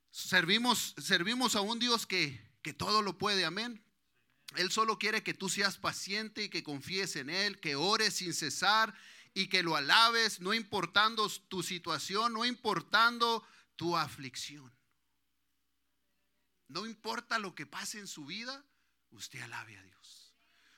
Servimos, 0.10 0.96
servimos 0.98 1.58
a 1.58 1.60
un 1.60 1.80
Dios 1.80 2.08
que, 2.08 2.50
que 2.62 2.72
todo 2.72 3.02
lo 3.02 3.18
puede. 3.18 3.44
Amén. 3.44 3.84
Él 4.56 4.72
solo 4.72 4.98
quiere 4.98 5.24
que 5.24 5.34
tú 5.34 5.50
seas 5.50 5.78
paciente 5.78 6.44
y 6.44 6.50
que 6.50 6.64
confíes 6.64 7.16
en 7.16 7.30
Él, 7.30 7.60
que 7.60 7.76
ores 7.76 8.16
sin 8.16 8.34
cesar 8.34 8.94
y 9.34 9.48
que 9.48 9.62
lo 9.62 9.76
alabes, 9.76 10.40
no 10.40 10.54
importando 10.54 11.30
tu 11.48 11.62
situación, 11.62 12.34
no 12.34 12.46
importando 12.46 13.46
tu 13.76 13.98
aflicción. 13.98 14.74
No 16.70 16.86
importa 16.86 17.40
lo 17.40 17.56
que 17.56 17.66
pase 17.66 18.00
en 18.00 18.08
su 18.08 18.26
vida, 18.26 18.66
usted 19.12 19.42
alabe 19.42 19.78
a 19.78 19.84
Dios. 19.84 20.34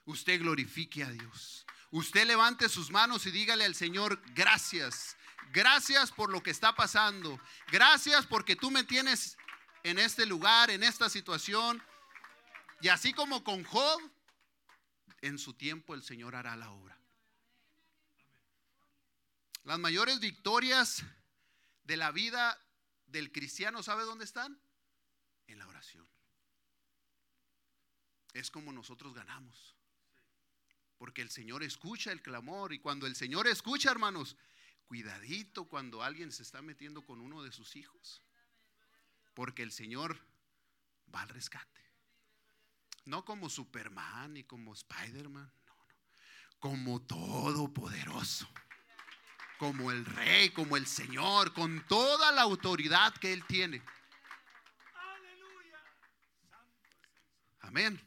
Usted 0.06 0.40
glorifique 0.40 1.04
a 1.04 1.12
Dios. 1.12 1.66
Usted 1.92 2.28
levante 2.28 2.70
sus 2.70 2.92
manos 2.92 3.26
y 3.26 3.32
dígale 3.32 3.66
al 3.66 3.76
Señor, 3.76 4.22
gracias. 4.34 5.16
Gracias 5.52 6.12
por 6.12 6.30
lo 6.30 6.44
que 6.44 6.52
está 6.52 6.76
pasando. 6.76 7.40
Gracias 7.72 8.26
porque 8.26 8.56
tú 8.56 8.70
me 8.72 8.84
tienes 8.84 9.38
en 9.84 9.98
este 9.98 10.26
lugar, 10.26 10.70
en 10.70 10.84
esta 10.84 11.10
situación. 11.10 11.82
Y 12.82 12.88
así 12.88 13.14
como 13.14 13.44
con 13.44 13.64
Job, 13.64 14.02
en 15.22 15.38
su 15.38 15.54
tiempo 15.54 15.94
el 15.94 16.04
Señor 16.04 16.36
hará 16.36 16.56
la 16.56 16.72
obra. 16.72 16.98
Las 19.66 19.80
mayores 19.80 20.20
victorias 20.20 21.04
de 21.84 21.98
la 21.98 22.12
vida 22.12 22.60
del 23.08 23.32
cristiano, 23.32 23.84
¿sabe 23.84 24.04
dónde 24.04 24.26
están? 24.26 24.60
En 25.48 25.60
la 25.60 25.68
oración. 25.68 26.08
Es 28.34 28.50
como 28.50 28.72
nosotros 28.72 29.14
ganamos. 29.14 29.76
Porque 30.98 31.22
el 31.22 31.30
Señor 31.30 31.64
escucha 31.64 32.12
el 32.12 32.22
clamor 32.22 32.74
y 32.74 32.80
cuando 32.80 33.08
el 33.08 33.16
Señor 33.16 33.48
escucha, 33.48 33.92
hermanos, 33.92 34.38
cuidadito 34.86 35.66
cuando 35.66 36.04
alguien 36.04 36.32
se 36.32 36.44
está 36.44 36.62
metiendo 36.62 37.06
con 37.06 37.20
uno 37.22 37.44
de 37.44 37.52
sus 37.52 37.76
hijos. 37.76 38.22
Porque 39.34 39.64
el 39.64 39.72
Señor 39.72 40.20
va 41.14 41.22
al 41.22 41.30
rescate. 41.30 41.89
No 43.10 43.26
como 43.26 43.50
Superman 43.50 44.36
ni 44.36 44.44
como 44.44 44.72
Spider-Man, 44.72 45.52
no, 45.66 45.74
no. 45.74 46.60
Como 46.60 47.02
todopoderoso. 47.02 48.48
Como 49.58 49.90
el 49.92 50.06
rey, 50.06 50.52
como 50.52 50.78
el 50.78 50.86
Señor, 50.86 51.52
con 51.54 51.84
toda 51.88 52.32
la 52.32 52.44
autoridad 52.44 53.16
que 53.16 53.34
Él 53.34 53.44
tiene. 53.48 53.82
Amén. 57.62 58.00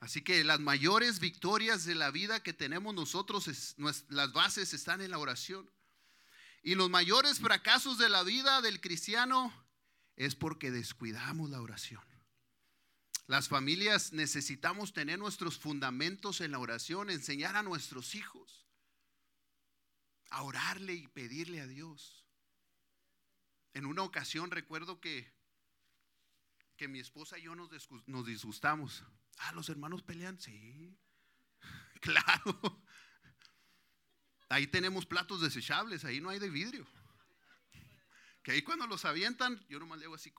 Así 0.00 0.22
que 0.22 0.42
las 0.42 0.58
mayores 0.58 1.20
victorias 1.20 1.84
de 1.84 1.94
la 1.94 2.10
vida 2.10 2.42
que 2.42 2.52
tenemos 2.52 2.92
nosotros, 2.92 3.76
las 4.08 4.32
bases 4.32 4.74
están 4.74 5.00
en 5.00 5.12
la 5.12 5.18
oración. 5.18 5.70
Y 6.64 6.74
los 6.74 6.90
mayores 6.90 7.38
fracasos 7.38 7.98
de 7.98 8.08
la 8.08 8.24
vida 8.24 8.60
del 8.62 8.80
cristiano 8.80 9.52
es 10.16 10.34
porque 10.34 10.72
descuidamos 10.72 11.50
la 11.50 11.62
oración. 11.62 12.15
Las 13.26 13.48
familias 13.48 14.12
necesitamos 14.12 14.92
tener 14.92 15.18
nuestros 15.18 15.58
fundamentos 15.58 16.40
en 16.40 16.52
la 16.52 16.60
oración, 16.60 17.10
enseñar 17.10 17.56
a 17.56 17.62
nuestros 17.62 18.14
hijos 18.14 18.66
a 20.30 20.42
orarle 20.42 20.94
y 20.94 21.06
pedirle 21.08 21.60
a 21.60 21.66
Dios. 21.66 22.24
En 23.74 23.84
una 23.86 24.02
ocasión 24.02 24.50
recuerdo 24.50 25.00
que, 25.00 25.32
que 26.76 26.88
mi 26.88 27.00
esposa 27.00 27.38
y 27.38 27.42
yo 27.42 27.54
nos, 27.54 27.70
disgustamos. 28.26 29.02
Ah, 29.38 29.52
los 29.52 29.68
hermanos 29.68 30.02
pelean, 30.02 30.40
sí, 30.40 30.96
claro. 32.00 32.82
Ahí 34.48 34.66
tenemos 34.68 35.04
platos 35.04 35.40
desechables, 35.40 36.04
ahí 36.04 36.20
no 36.20 36.30
hay 36.30 36.38
de 36.38 36.48
vidrio. 36.48 36.86
Que 38.42 38.52
ahí 38.52 38.62
cuando 38.62 38.86
los 38.86 39.04
avientan, 39.04 39.66
yo 39.68 39.80
nomás 39.80 39.98
le 39.98 40.04
hago 40.04 40.14
así. 40.14 40.32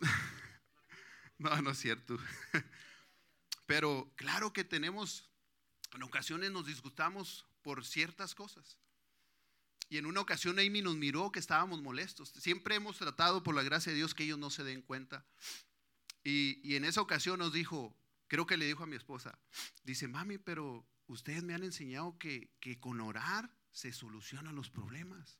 No, 1.38 1.54
no 1.60 1.72
es 1.72 1.78
cierto. 1.78 2.16
Pero 3.66 4.10
claro 4.16 4.54
que 4.54 4.64
tenemos, 4.64 5.28
en 5.92 6.02
ocasiones 6.02 6.50
nos 6.50 6.64
disgustamos 6.64 7.46
por 7.60 7.84
ciertas 7.84 8.34
cosas. 8.34 8.78
Y 9.88 9.98
en 9.98 10.06
una 10.06 10.20
ocasión 10.20 10.58
Amy 10.58 10.82
nos 10.82 10.96
miró 10.96 11.30
que 11.30 11.38
estábamos 11.38 11.82
molestos. 11.82 12.30
Siempre 12.30 12.76
hemos 12.76 12.96
tratado, 12.96 13.42
por 13.42 13.54
la 13.54 13.62
gracia 13.62 13.92
de 13.92 13.96
Dios, 13.98 14.14
que 14.14 14.24
ellos 14.24 14.38
no 14.38 14.50
se 14.50 14.64
den 14.64 14.82
cuenta. 14.82 15.26
Y, 16.24 16.60
y 16.64 16.76
en 16.76 16.84
esa 16.84 17.00
ocasión 17.00 17.38
nos 17.38 17.52
dijo, 17.52 17.94
creo 18.28 18.46
que 18.46 18.56
le 18.56 18.66
dijo 18.66 18.82
a 18.82 18.86
mi 18.86 18.96
esposa, 18.96 19.38
dice, 19.84 20.08
mami, 20.08 20.38
pero 20.38 20.88
ustedes 21.06 21.44
me 21.44 21.54
han 21.54 21.62
enseñado 21.62 22.18
que, 22.18 22.50
que 22.60 22.80
con 22.80 23.00
orar 23.00 23.54
se 23.70 23.92
solucionan 23.92 24.56
los 24.56 24.70
problemas. 24.70 25.38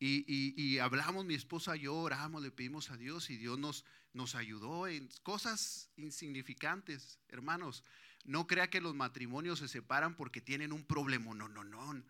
Y, 0.00 0.78
hablamos, 0.78 1.24
mi 1.24 1.34
esposa 1.34 1.76
y 1.76 1.80
yo 1.80 1.94
oramos, 1.96 2.42
le 2.42 2.52
pedimos 2.52 2.90
a 2.90 2.96
Dios 2.96 3.30
y 3.30 3.36
Dios 3.36 3.58
nos, 3.58 3.84
nos 4.12 4.34
ayudó 4.34 4.86
en 4.86 5.08
cosas 5.22 5.90
insignificantes. 5.96 7.18
Hermanos, 7.28 7.82
no 8.24 8.46
crea 8.46 8.70
que 8.70 8.80
los 8.80 8.94
matrimonios 8.94 9.58
se 9.58 9.68
separan 9.68 10.14
porque 10.14 10.40
tienen 10.40 10.72
un 10.72 10.84
problema. 10.84 11.34
No, 11.34 11.48
no, 11.48 11.64
no. 11.64 12.04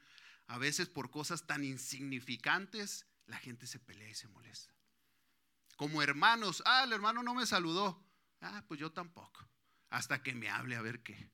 A 0.48 0.59
veces 0.59 0.88
por 0.88 1.11
cosas 1.11 1.46
tan 1.46 1.64
insignificantes 1.64 3.07
la 3.27 3.38
gente 3.38 3.66
se 3.66 3.79
pelea 3.79 4.11
y 4.11 4.14
se 4.14 4.29
molesta. 4.29 4.72
Como 5.77 6.03
hermanos, 6.03 6.62
ah, 6.66 6.85
el 6.85 6.92
hermano 6.92 7.22
no 7.22 7.35
me 7.35 7.46
saludó. 7.46 8.05
Ah, 8.40 8.64
pues 8.66 8.81
yo 8.81 8.90
tampoco. 8.92 9.48
Hasta 9.90 10.22
que 10.22 10.35
me 10.35 10.51
hable 10.51 10.77
a 10.77 10.83
ver 10.83 11.03
qué. 11.03 11.31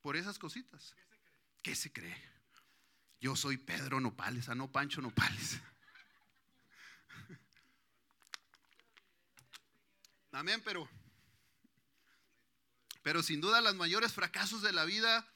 Por 0.00 0.16
esas 0.16 0.38
cositas. 0.38 0.94
¿Qué 1.62 1.74
se 1.74 1.92
cree? 1.92 2.16
Yo 3.20 3.36
soy 3.36 3.58
Pedro 3.58 4.00
Nopales, 4.00 4.48
ah, 4.48 4.54
no 4.54 4.72
Pancho 4.72 5.02
Nopales. 5.02 5.60
Amén, 10.32 10.62
pero, 10.64 10.88
pero 13.02 13.22
sin 13.22 13.40
duda 13.40 13.60
los 13.60 13.74
mayores 13.74 14.12
fracasos 14.12 14.62
de 14.62 14.72
la 14.72 14.84
vida 14.84 15.26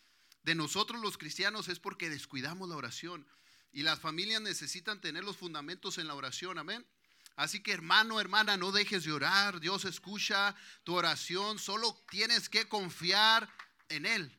de 0.45 0.55
nosotros 0.55 1.01
los 1.01 1.19
cristianos 1.19 1.69
es 1.69 1.81
porque 1.81 2.11
descuidamos 2.11 2.69
la 2.69 2.77
oración. 2.77 3.27
Y 3.73 3.83
las 3.83 3.99
familias 3.99 4.41
necesitan 4.41 5.01
tener 5.01 5.25
los 5.25 5.37
fundamentos 5.37 5.99
en 5.99 6.07
la 6.07 6.15
oración, 6.15 6.59
amén. 6.59 6.87
Así 7.35 7.61
que 7.61 7.73
hermano, 7.73 8.21
hermana, 8.21 8.57
no 8.57 8.71
dejes 8.71 9.03
de 9.03 9.11
orar. 9.11 9.59
Dios 9.59 9.85
escucha 9.85 10.55
tu 10.85 10.95
oración. 10.95 11.59
Solo 11.59 12.01
tienes 12.09 12.49
que 12.49 12.69
confiar 12.69 13.53
en 13.89 14.07
Él. 14.07 14.39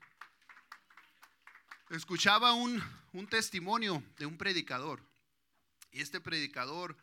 Escuchaba 1.90 2.54
un, 2.54 2.82
un 3.12 3.28
testimonio 3.28 4.02
de 4.18 4.26
un 4.26 4.38
predicador. 4.38 5.04
Y 5.92 6.02
este 6.02 6.22
predicador 6.22 6.96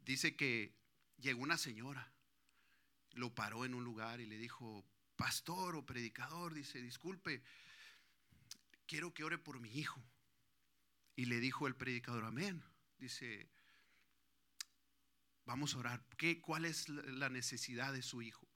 dice 0.00 0.36
que 0.36 0.74
llegó 1.16 1.40
una 1.42 1.56
señora 1.56 2.12
lo 3.12 3.34
paró 3.34 3.64
en 3.64 3.74
un 3.74 3.84
lugar 3.84 4.20
y 4.20 4.26
le 4.26 4.38
dijo, 4.38 4.84
pastor 5.16 5.76
o 5.76 5.84
predicador, 5.84 6.54
dice, 6.54 6.80
disculpe, 6.80 7.42
quiero 8.86 9.12
que 9.12 9.24
ore 9.24 9.38
por 9.38 9.60
mi 9.60 9.70
hijo. 9.70 10.02
Y 11.16 11.26
le 11.26 11.40
dijo 11.40 11.66
el 11.66 11.76
predicador, 11.76 12.24
amén. 12.24 12.62
Dice, 12.98 13.48
vamos 15.44 15.74
a 15.74 15.78
orar. 15.78 16.04
¿Qué, 16.16 16.40
¿Cuál 16.40 16.64
es 16.64 16.88
la 16.88 17.28
necesidad 17.28 17.92
de 17.92 18.02
su 18.02 18.22
hijo? 18.22 18.48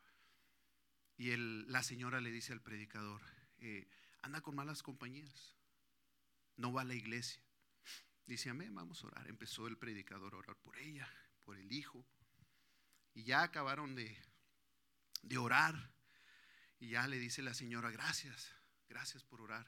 Y 1.16 1.36
la 1.36 1.82
señora 1.82 2.20
le 2.20 2.30
dice 2.30 2.52
al 2.52 2.60
predicador, 2.60 3.22
eh, 3.58 3.88
anda 4.22 4.40
con 4.40 4.54
malas 4.54 4.82
compañías, 4.82 5.56
no 6.56 6.72
va 6.72 6.82
a 6.82 6.86
la 6.86 6.94
iglesia. 6.94 7.42
Dice, 8.26 8.50
amén, 8.50 8.74
vamos 8.74 9.04
a 9.04 9.08
orar. 9.08 9.28
Empezó 9.28 9.66
el 9.66 9.76
predicador 9.76 10.34
a 10.34 10.38
orar 10.38 10.56
por 10.56 10.78
ella, 10.78 11.08
por 11.44 11.58
el 11.58 11.70
hijo. 11.72 12.04
Y 13.12 13.24
ya 13.24 13.42
acabaron 13.42 13.94
de, 13.94 14.16
de 15.24 15.38
orar. 15.38 15.92
Y 16.78 16.90
ya 16.90 17.06
le 17.06 17.18
dice 17.18 17.42
la 17.42 17.54
señora, 17.54 17.90
gracias, 17.90 18.54
gracias 18.88 19.24
por 19.24 19.40
orar. 19.40 19.66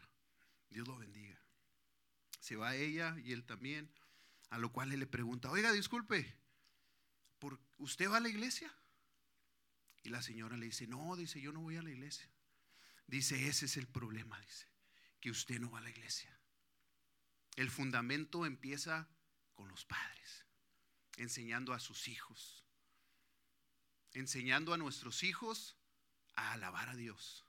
Dios 0.70 0.86
lo 0.86 0.96
bendiga. 0.98 1.40
Se 2.40 2.56
va 2.56 2.76
ella 2.76 3.16
y 3.24 3.32
él 3.32 3.44
también, 3.44 3.92
a 4.50 4.58
lo 4.58 4.72
cual 4.72 4.92
él 4.92 5.00
le 5.00 5.06
pregunta, 5.06 5.50
oiga, 5.50 5.72
disculpe, 5.72 6.36
¿por, 7.38 7.60
¿usted 7.78 8.10
va 8.10 8.18
a 8.18 8.20
la 8.20 8.28
iglesia? 8.28 8.72
Y 10.02 10.10
la 10.10 10.22
señora 10.22 10.56
le 10.56 10.66
dice, 10.66 10.86
no, 10.86 11.16
dice, 11.16 11.40
yo 11.40 11.52
no 11.52 11.60
voy 11.60 11.76
a 11.76 11.82
la 11.82 11.90
iglesia. 11.90 12.30
Dice, 13.06 13.48
ese 13.48 13.66
es 13.66 13.76
el 13.76 13.86
problema, 13.86 14.38
dice, 14.40 14.68
que 15.20 15.30
usted 15.30 15.58
no 15.58 15.70
va 15.70 15.78
a 15.78 15.82
la 15.82 15.90
iglesia. 15.90 16.38
El 17.56 17.70
fundamento 17.70 18.44
empieza 18.44 19.08
con 19.54 19.68
los 19.68 19.84
padres, 19.84 20.44
enseñando 21.16 21.72
a 21.72 21.80
sus 21.80 22.08
hijos, 22.08 22.65
enseñando 24.16 24.72
a 24.72 24.78
nuestros 24.78 25.22
hijos 25.22 25.76
a 26.34 26.52
alabar 26.52 26.88
a 26.88 26.96
Dios. 26.96 27.44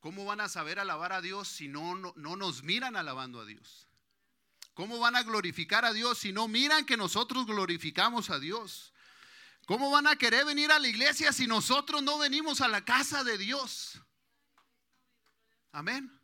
¿Cómo 0.00 0.24
van 0.24 0.40
a 0.40 0.48
saber 0.48 0.78
alabar 0.78 1.12
a 1.12 1.20
Dios 1.20 1.48
si 1.48 1.68
no, 1.68 1.94
no, 1.94 2.12
no, 2.16 2.36
nos 2.36 2.62
miran 2.62 2.96
alabando 2.96 3.40
a 3.40 3.44
Dios? 3.44 3.88
¿Cómo 4.74 4.98
van 4.98 5.16
a 5.16 5.22
glorificar 5.22 5.84
a 5.84 5.92
Dios 5.92 6.18
si 6.18 6.32
no 6.32 6.46
miran 6.46 6.86
que 6.86 6.96
nosotros 6.96 7.46
glorificamos 7.46 8.30
a 8.30 8.38
Dios? 8.38 8.92
¿Cómo 9.66 9.90
van 9.90 10.06
a 10.06 10.16
querer 10.16 10.44
venir 10.44 10.70
a 10.70 10.78
la 10.78 10.88
iglesia 10.88 11.32
si 11.32 11.46
nosotros 11.46 12.02
no 12.02 12.18
venimos 12.18 12.60
a 12.60 12.68
la 12.68 12.84
casa 12.84 13.24
de 13.24 13.38
Dios? 13.38 14.00
Amén. 15.72 16.17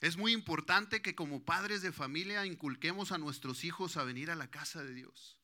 Es 0.00 0.16
muy 0.16 0.32
importante 0.32 1.02
que 1.02 1.14
como 1.14 1.44
padres 1.44 1.82
de 1.82 1.92
familia 1.92 2.44
inculquemos 2.46 3.12
a 3.12 3.18
nuestros 3.18 3.64
hijos 3.64 3.96
a 3.96 4.04
venir 4.04 4.30
a 4.30 4.36
la 4.36 4.50
casa 4.50 4.82
de 4.84 4.94
Dios. 4.94 5.38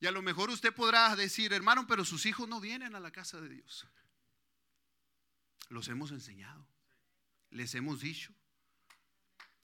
Y 0.00 0.06
a 0.06 0.12
lo 0.12 0.22
mejor 0.22 0.50
usted 0.50 0.72
podrá 0.72 1.14
decir, 1.16 1.52
hermano, 1.52 1.86
pero 1.86 2.04
sus 2.04 2.26
hijos 2.26 2.48
no 2.48 2.60
vienen 2.60 2.94
a 2.94 3.00
la 3.00 3.10
casa 3.10 3.40
de 3.40 3.48
Dios. 3.48 3.86
Los 5.68 5.88
hemos 5.88 6.12
enseñado 6.12 6.66
les 7.50 7.74
hemos 7.74 8.00
dicho. 8.00 8.32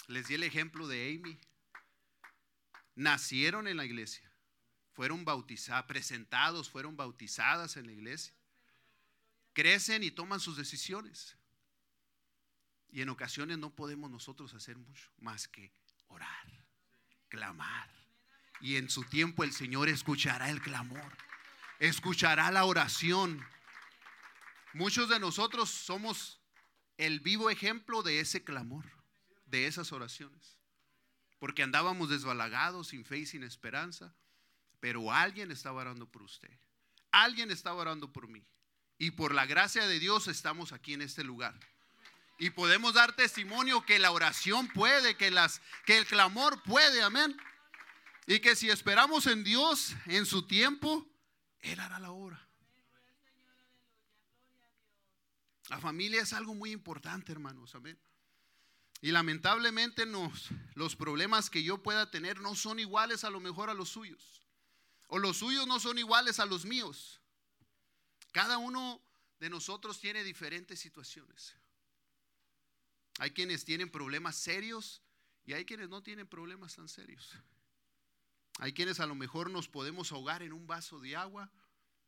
Les 0.06 0.28
di 0.28 0.34
el 0.34 0.42
ejemplo 0.42 0.86
de 0.86 1.08
Amy. 1.08 1.38
Nacieron 2.94 3.66
en 3.68 3.76
la 3.76 3.84
iglesia. 3.84 4.30
Fueron 4.92 5.24
bautizados, 5.24 5.86
presentados, 5.86 6.70
fueron 6.70 6.96
bautizadas 6.96 7.76
en 7.76 7.86
la 7.86 7.92
iglesia. 7.92 8.34
Crecen 9.52 10.02
y 10.02 10.10
toman 10.10 10.40
sus 10.40 10.56
decisiones. 10.56 11.36
Y 12.94 13.02
en 13.02 13.08
ocasiones 13.08 13.58
no 13.58 13.74
podemos 13.74 14.08
nosotros 14.08 14.54
hacer 14.54 14.78
mucho 14.78 15.10
más 15.18 15.48
que 15.48 15.72
orar, 16.06 16.46
clamar. 17.28 17.90
Y 18.60 18.76
en 18.76 18.88
su 18.88 19.02
tiempo 19.02 19.42
el 19.42 19.52
Señor 19.52 19.88
escuchará 19.88 20.48
el 20.48 20.62
clamor, 20.62 21.12
escuchará 21.80 22.52
la 22.52 22.64
oración. 22.64 23.44
Muchos 24.74 25.08
de 25.08 25.18
nosotros 25.18 25.70
somos 25.70 26.40
el 26.96 27.18
vivo 27.18 27.50
ejemplo 27.50 28.04
de 28.04 28.20
ese 28.20 28.44
clamor, 28.44 28.84
de 29.46 29.66
esas 29.66 29.90
oraciones. 29.90 30.56
Porque 31.40 31.64
andábamos 31.64 32.10
desbalagados, 32.10 32.86
sin 32.86 33.04
fe 33.04 33.18
y 33.18 33.26
sin 33.26 33.42
esperanza, 33.42 34.14
pero 34.78 35.10
alguien 35.10 35.50
estaba 35.50 35.80
orando 35.80 36.08
por 36.08 36.22
usted. 36.22 36.60
Alguien 37.10 37.50
estaba 37.50 37.80
orando 37.80 38.12
por 38.12 38.28
mí. 38.28 38.46
Y 38.98 39.10
por 39.10 39.34
la 39.34 39.46
gracia 39.46 39.84
de 39.88 39.98
Dios 39.98 40.28
estamos 40.28 40.72
aquí 40.72 40.94
en 40.94 41.02
este 41.02 41.24
lugar. 41.24 41.58
Y 42.38 42.50
podemos 42.50 42.94
dar 42.94 43.14
testimonio 43.14 43.84
que 43.84 43.98
la 43.98 44.10
oración 44.10 44.68
puede, 44.68 45.16
que, 45.16 45.30
las, 45.30 45.60
que 45.86 45.98
el 45.98 46.06
clamor 46.06 46.62
puede, 46.62 47.02
amén. 47.02 47.36
Y 48.26 48.40
que 48.40 48.56
si 48.56 48.70
esperamos 48.70 49.26
en 49.26 49.44
Dios 49.44 49.94
en 50.06 50.26
su 50.26 50.46
tiempo, 50.46 51.06
Él 51.60 51.78
hará 51.78 51.98
la 52.00 52.10
obra. 52.10 52.40
La 55.68 55.78
familia 55.78 56.22
es 56.22 56.32
algo 56.32 56.54
muy 56.54 56.72
importante, 56.72 57.32
hermanos. 57.32 57.74
Amén. 57.74 57.98
Y 59.00 59.12
lamentablemente 59.12 60.06
nos, 60.06 60.48
los 60.74 60.96
problemas 60.96 61.50
que 61.50 61.62
yo 61.62 61.82
pueda 61.82 62.10
tener 62.10 62.40
no 62.40 62.54
son 62.54 62.78
iguales 62.78 63.22
a 63.24 63.30
lo 63.30 63.38
mejor 63.38 63.70
a 63.70 63.74
los 63.74 63.90
suyos. 63.90 64.42
O 65.08 65.18
los 65.18 65.36
suyos 65.36 65.66
no 65.66 65.78
son 65.78 65.98
iguales 65.98 66.40
a 66.40 66.46
los 66.46 66.64
míos. 66.64 67.20
Cada 68.32 68.58
uno 68.58 69.00
de 69.40 69.50
nosotros 69.50 70.00
tiene 70.00 70.24
diferentes 70.24 70.80
situaciones. 70.80 71.54
Hay 73.18 73.30
quienes 73.30 73.64
tienen 73.64 73.90
problemas 73.90 74.36
serios 74.36 75.02
y 75.44 75.52
hay 75.52 75.64
quienes 75.64 75.88
no 75.88 76.02
tienen 76.02 76.26
problemas 76.26 76.74
tan 76.76 76.88
serios. 76.88 77.30
Hay 78.58 78.72
quienes 78.72 79.00
a 79.00 79.06
lo 79.06 79.14
mejor 79.14 79.50
nos 79.50 79.68
podemos 79.68 80.12
ahogar 80.12 80.42
en 80.42 80.52
un 80.52 80.66
vaso 80.66 81.00
de 81.00 81.16
agua 81.16 81.50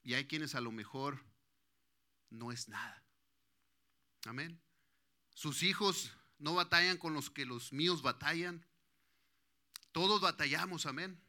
y 0.03 0.15
hay 0.15 0.27
quienes 0.27 0.55
a 0.55 0.61
lo 0.61 0.71
mejor 0.73 1.25
no 2.31 2.53
es 2.53 2.69
nada. 2.69 3.05
Amén. 4.25 4.61
Sus 5.35 5.63
hijos 5.63 6.13
no 6.39 6.55
batallan 6.55 6.99
con 6.99 7.15
los 7.15 7.31
que 7.31 7.47
los 7.47 7.73
míos 7.73 8.03
batallan. 8.03 8.65
Todos 9.93 10.21
batallamos, 10.21 10.87
amén. 10.87 11.21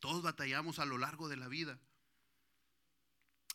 Todos 0.00 0.22
batallamos 0.22 0.78
a 0.78 0.84
lo 0.84 0.98
largo 0.98 1.28
de 1.28 1.36
la 1.36 1.48
vida. 1.48 1.78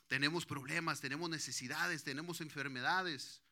Tenemos 0.08 0.46
problemas, 0.46 1.02
tenemos 1.02 1.30
necesidades, 1.30 2.04
tenemos 2.04 2.42
enfermedades. 2.42 3.44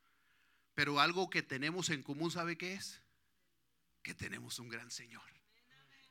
Pero 0.78 1.00
algo 1.00 1.28
que 1.28 1.42
tenemos 1.42 1.90
en 1.90 2.04
común, 2.04 2.30
¿sabe 2.30 2.56
qué 2.56 2.76
es? 2.76 3.02
Que 4.04 4.14
tenemos 4.14 4.60
un 4.60 4.70
gran 4.70 4.92
Señor. 4.92 5.28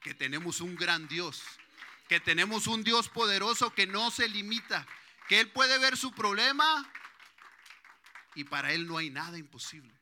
Que 0.01 0.13
tenemos 0.13 0.61
un 0.61 0.75
gran 0.75 1.07
Dios. 1.07 1.41
Que 2.09 2.19
tenemos 2.19 2.67
un 2.67 2.83
Dios 2.83 3.09
poderoso 3.09 3.73
que 3.73 3.87
no 3.87 4.11
se 4.11 4.29
limita. 4.29 4.85
Que 5.29 5.39
Él 5.39 5.53
puede 5.53 5.79
ver 5.79 5.97
su 5.97 6.11
problema 6.11 6.93
y 8.35 8.43
para 8.43 8.73
Él 8.73 8.89
no 8.89 8.99
hay 8.99 9.09
nada 9.09 9.39
imposible. 9.39 9.95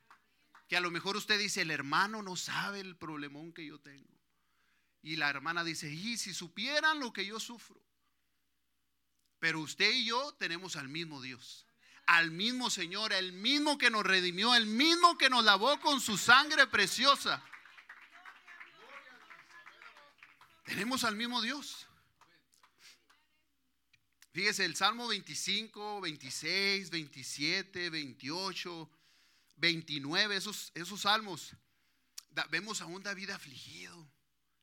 Que 0.67 0.75
a 0.75 0.81
lo 0.81 0.89
mejor 0.89 1.15
usted 1.15 1.37
dice, 1.37 1.61
el 1.61 1.69
hermano 1.69 2.23
no 2.23 2.35
sabe 2.35 2.79
el 2.79 2.95
problemón 2.95 3.53
que 3.53 3.67
yo 3.67 3.79
tengo. 3.79 4.19
Y 5.03 5.17
la 5.17 5.29
hermana 5.29 5.63
dice, 5.63 5.91
y 5.91 6.17
si 6.17 6.33
supieran 6.33 6.99
lo 6.99 7.13
que 7.13 7.23
yo 7.23 7.39
sufro. 7.39 7.79
Pero 9.37 9.59
usted 9.59 9.91
y 9.91 10.05
yo 10.05 10.33
tenemos 10.39 10.75
al 10.75 10.89
mismo 10.89 11.21
Dios, 11.21 11.64
al 12.05 12.31
mismo 12.31 12.69
Señor, 12.69 13.13
el 13.13 13.33
mismo 13.33 13.77
que 13.77 13.89
nos 13.89 14.03
redimió, 14.03 14.53
el 14.55 14.65
mismo 14.65 15.17
que 15.17 15.29
nos 15.29 15.43
lavó 15.43 15.79
con 15.79 15.99
su 15.99 16.17
sangre 16.17 16.67
preciosa. 16.67 17.43
Tenemos 20.65 21.03
al 21.03 21.15
mismo 21.15 21.41
Dios. 21.41 21.87
Fíjese, 24.33 24.65
el 24.65 24.75
Salmo 24.75 25.07
25, 25.07 26.01
26, 26.01 26.89
27, 26.89 27.89
28, 27.89 28.89
29, 29.55 30.35
esos, 30.35 30.71
esos 30.75 31.01
salmos, 31.01 31.55
vemos 32.49 32.81
a 32.81 32.85
un 32.85 33.01
David 33.01 33.29
afligido, 33.29 34.11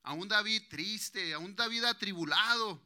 a 0.03 0.13
un 0.13 0.29
David 0.29 0.65
triste, 0.69 1.33
a 1.33 1.39
un 1.39 1.57
David 1.57 1.85
atribulado, 1.85 2.83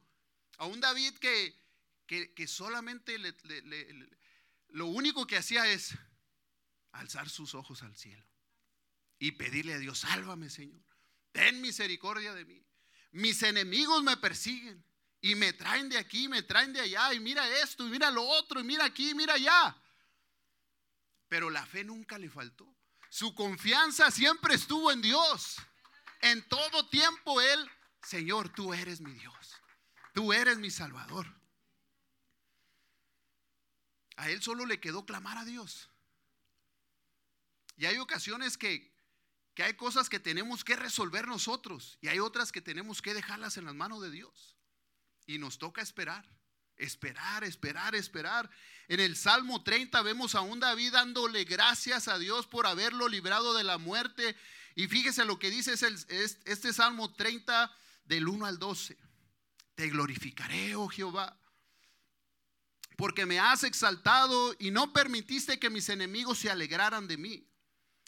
a 0.58 0.66
un 0.66 0.80
David 0.80 1.14
que, 1.18 1.58
que, 2.06 2.46
solamente 2.46 3.18
lo 4.68 4.86
único 4.86 5.26
que 5.26 5.36
hacía 5.36 5.66
es 5.66 5.96
alzar 6.92 7.28
sus 7.28 7.54
ojos 7.54 7.82
al 7.82 7.96
cielo 7.96 8.26
y 9.18 9.32
pedirle 9.32 9.74
a 9.74 9.78
Dios, 9.78 10.00
sálvame 10.00 10.50
Señor, 10.50 10.84
ten 11.32 11.60
misericordia 11.60 12.34
de 12.34 12.44
mí. 12.44 12.62
Mis 13.12 13.42
enemigos 13.42 14.02
me 14.02 14.16
persiguen 14.16 14.84
y 15.20 15.34
me 15.34 15.52
traen 15.52 15.88
de 15.88 15.98
aquí, 15.98 16.28
me 16.28 16.42
traen 16.42 16.72
de 16.72 16.80
allá, 16.80 17.12
y 17.14 17.20
mira 17.20 17.48
esto, 17.60 17.86
y 17.86 17.90
mira 17.90 18.10
lo 18.10 18.22
otro, 18.22 18.60
y 18.60 18.64
mira 18.64 18.84
aquí, 18.84 19.14
mira 19.14 19.34
allá. 19.34 19.76
Pero 21.28 21.50
la 21.50 21.64
fe 21.66 21.82
nunca 21.82 22.18
le 22.18 22.30
faltó. 22.30 22.72
Su 23.08 23.34
confianza 23.34 24.10
siempre 24.10 24.54
estuvo 24.54 24.92
en 24.92 25.00
Dios. 25.02 25.56
En 26.20 26.46
todo 26.48 26.88
tiempo 26.88 27.40
Él, 27.40 27.70
Señor, 28.02 28.50
tú 28.50 28.74
eres 28.74 29.00
mi 29.00 29.12
Dios. 29.12 29.54
Tú 30.12 30.32
eres 30.32 30.58
mi 30.58 30.70
Salvador. 30.70 31.26
A 34.16 34.30
Él 34.30 34.42
solo 34.42 34.66
le 34.66 34.80
quedó 34.80 35.04
clamar 35.04 35.38
a 35.38 35.44
Dios. 35.44 35.90
Y 37.76 37.84
hay 37.84 37.98
ocasiones 37.98 38.56
que, 38.56 38.90
que 39.54 39.62
hay 39.62 39.74
cosas 39.74 40.08
que 40.08 40.18
tenemos 40.18 40.64
que 40.64 40.76
resolver 40.76 41.28
nosotros 41.28 41.98
y 42.00 42.08
hay 42.08 42.18
otras 42.18 42.52
que 42.52 42.62
tenemos 42.62 43.02
que 43.02 43.14
dejarlas 43.14 43.56
en 43.58 43.66
las 43.66 43.74
manos 43.74 44.02
de 44.02 44.10
Dios. 44.10 44.56
Y 45.26 45.38
nos 45.38 45.58
toca 45.58 45.82
esperar, 45.82 46.24
esperar, 46.76 47.44
esperar, 47.44 47.94
esperar. 47.94 48.50
En 48.88 49.00
el 49.00 49.16
Salmo 49.16 49.62
30 49.62 50.00
vemos 50.02 50.34
a 50.34 50.40
un 50.40 50.60
David 50.60 50.92
dándole 50.92 51.44
gracias 51.44 52.08
a 52.08 52.18
Dios 52.18 52.46
por 52.46 52.66
haberlo 52.66 53.08
librado 53.08 53.54
de 53.54 53.64
la 53.64 53.76
muerte. 53.76 54.36
Y 54.74 54.88
fíjese 54.88 55.24
lo 55.24 55.38
que 55.38 55.50
dice 55.50 55.72
es 55.72 56.38
este 56.44 56.72
Salmo 56.72 57.12
30 57.12 57.74
del 58.04 58.28
1 58.28 58.46
al 58.46 58.58
12. 58.58 58.96
Te 59.74 59.88
glorificaré, 59.90 60.74
oh 60.76 60.88
Jehová, 60.88 61.38
porque 62.96 63.26
me 63.26 63.38
has 63.38 63.62
exaltado 63.62 64.54
y 64.58 64.70
no 64.70 64.92
permitiste 64.92 65.58
que 65.58 65.70
mis 65.70 65.88
enemigos 65.88 66.38
se 66.38 66.50
alegraran 66.50 67.06
de 67.06 67.16
mí. 67.16 67.46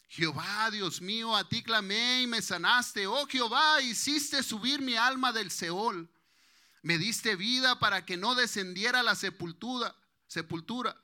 Jehová, 0.09 0.71
Dios 0.71 1.01
mío, 1.01 1.37
a 1.37 1.49
ti 1.49 1.63
clamé 1.63 2.23
y 2.23 2.27
me 2.27 2.41
sanaste. 2.41 3.07
Oh 3.07 3.27
Jehová, 3.27 3.83
hiciste 3.83 4.43
subir 4.43 4.81
mi 4.81 4.97
alma 4.97 5.33
del 5.33 5.51
Seol 5.51 6.09
me 6.83 6.97
diste 6.99 7.37
vida 7.37 7.79
para 7.79 8.07
que 8.07 8.17
no 8.17 8.35
descendiera 8.35 9.03
la 9.03 9.15
sepultura. 9.15 9.95
sepultura. 10.27 10.97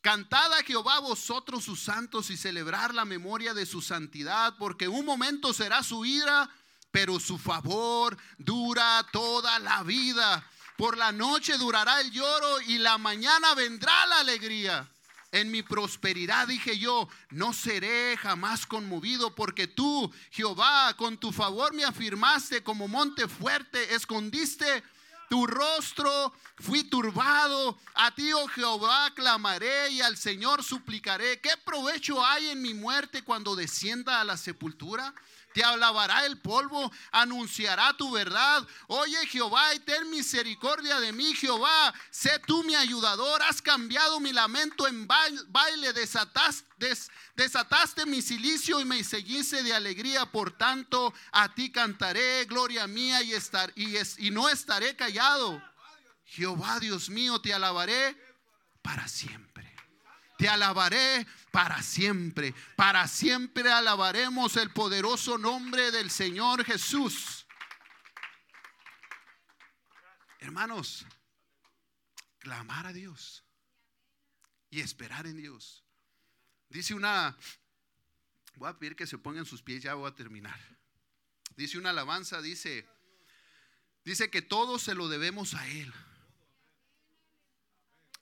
Cantad 0.00 0.52
a 0.52 0.62
Jehová 0.62 1.00
vosotros 1.00 1.64
sus 1.64 1.80
santos 1.80 2.28
y 2.28 2.36
celebrar 2.36 2.92
la 2.92 3.06
memoria 3.06 3.54
de 3.54 3.64
su 3.64 3.80
santidad, 3.80 4.54
porque 4.58 4.86
un 4.88 5.06
momento 5.06 5.54
será 5.54 5.82
su 5.82 6.04
ira 6.04 6.50
pero 6.90 7.18
su 7.18 7.38
favor 7.38 8.16
dura 8.38 9.04
toda 9.10 9.58
la 9.58 9.82
vida. 9.82 10.48
Por 10.76 10.96
la 10.96 11.12
noche 11.12 11.56
durará 11.56 12.00
el 12.00 12.10
lloro 12.10 12.60
y 12.62 12.78
la 12.78 12.98
mañana 12.98 13.54
vendrá 13.54 14.06
la 14.06 14.20
alegría. 14.20 14.88
En 15.30 15.50
mi 15.50 15.62
prosperidad 15.62 16.46
dije 16.46 16.78
yo, 16.78 17.08
no 17.30 17.52
seré 17.52 18.16
jamás 18.16 18.66
conmovido 18.66 19.34
porque 19.34 19.66
tú, 19.66 20.12
Jehová, 20.30 20.94
con 20.96 21.18
tu 21.18 21.32
favor 21.32 21.74
me 21.74 21.84
afirmaste 21.84 22.62
como 22.62 22.86
monte 22.86 23.26
fuerte, 23.26 23.94
escondiste 23.94 24.84
tu 25.28 25.46
rostro, 25.46 26.32
fui 26.56 26.84
turbado. 26.84 27.76
A 27.94 28.14
ti, 28.14 28.32
oh 28.32 28.46
Jehová, 28.46 29.12
clamaré 29.14 29.90
y 29.90 30.00
al 30.00 30.16
Señor 30.16 30.62
suplicaré. 30.62 31.40
¿Qué 31.40 31.50
provecho 31.64 32.24
hay 32.24 32.50
en 32.50 32.62
mi 32.62 32.74
muerte 32.74 33.22
cuando 33.22 33.56
descienda 33.56 34.20
a 34.20 34.24
la 34.24 34.36
sepultura? 34.36 35.14
Te 35.54 35.62
alabará 35.62 36.26
el 36.26 36.38
polvo, 36.38 36.92
anunciará 37.12 37.96
tu 37.96 38.10
verdad. 38.10 38.66
Oye 38.88 39.24
Jehová 39.28 39.72
y 39.74 39.78
ten 39.78 40.10
misericordia 40.10 40.98
de 40.98 41.12
mí, 41.12 41.32
Jehová. 41.34 41.94
Sé 42.10 42.40
tú 42.40 42.64
mi 42.64 42.74
ayudador. 42.74 43.40
Has 43.44 43.62
cambiado 43.62 44.18
mi 44.18 44.32
lamento 44.32 44.88
en 44.88 45.06
baile, 45.06 45.92
desataste, 45.92 48.04
mi 48.04 48.20
silicio 48.20 48.80
y 48.80 48.84
me 48.84 49.04
seguiste 49.04 49.62
de 49.62 49.72
alegría. 49.72 50.26
Por 50.26 50.58
tanto, 50.58 51.14
a 51.30 51.54
ti 51.54 51.70
cantaré, 51.70 52.46
gloria 52.46 52.88
mía, 52.88 53.22
y, 53.22 53.32
estar, 53.32 53.72
y 53.76 54.30
no 54.32 54.48
estaré 54.48 54.96
callado. 54.96 55.62
Jehová 56.24 56.80
Dios 56.80 57.10
mío, 57.10 57.40
te 57.40 57.54
alabaré 57.54 58.20
para 58.82 59.06
siempre. 59.06 59.53
Te 60.36 60.48
alabaré 60.48 61.26
para 61.50 61.82
siempre. 61.82 62.54
Para 62.76 63.06
siempre 63.06 63.70
alabaremos 63.70 64.56
el 64.56 64.70
poderoso 64.70 65.38
nombre 65.38 65.90
del 65.90 66.10
Señor 66.10 66.64
Jesús. 66.64 67.46
Hermanos, 70.40 71.06
clamar 72.38 72.86
a 72.86 72.92
Dios 72.92 73.44
y 74.70 74.80
esperar 74.80 75.26
en 75.26 75.36
Dios. 75.36 75.84
Dice 76.68 76.94
una, 76.94 77.36
voy 78.56 78.68
a 78.68 78.78
pedir 78.78 78.96
que 78.96 79.06
se 79.06 79.16
pongan 79.16 79.46
sus 79.46 79.62
pies, 79.62 79.82
ya 79.82 79.94
voy 79.94 80.10
a 80.10 80.14
terminar. 80.14 80.58
Dice 81.56 81.78
una 81.78 81.90
alabanza, 81.90 82.42
dice, 82.42 82.86
dice 84.04 84.28
que 84.30 84.42
todo 84.42 84.78
se 84.78 84.94
lo 84.94 85.08
debemos 85.08 85.54
a 85.54 85.66
Él. 85.68 85.94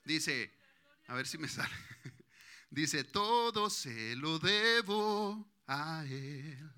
Dice, 0.05 0.53
a 1.07 1.15
ver 1.15 1.27
si 1.27 1.37
me 1.37 1.47
sale. 1.47 1.73
Dice, 2.69 3.03
todo 3.03 3.69
se 3.69 4.15
lo 4.15 4.39
debo 4.39 5.47
a 5.67 6.03
Él. 6.05 6.71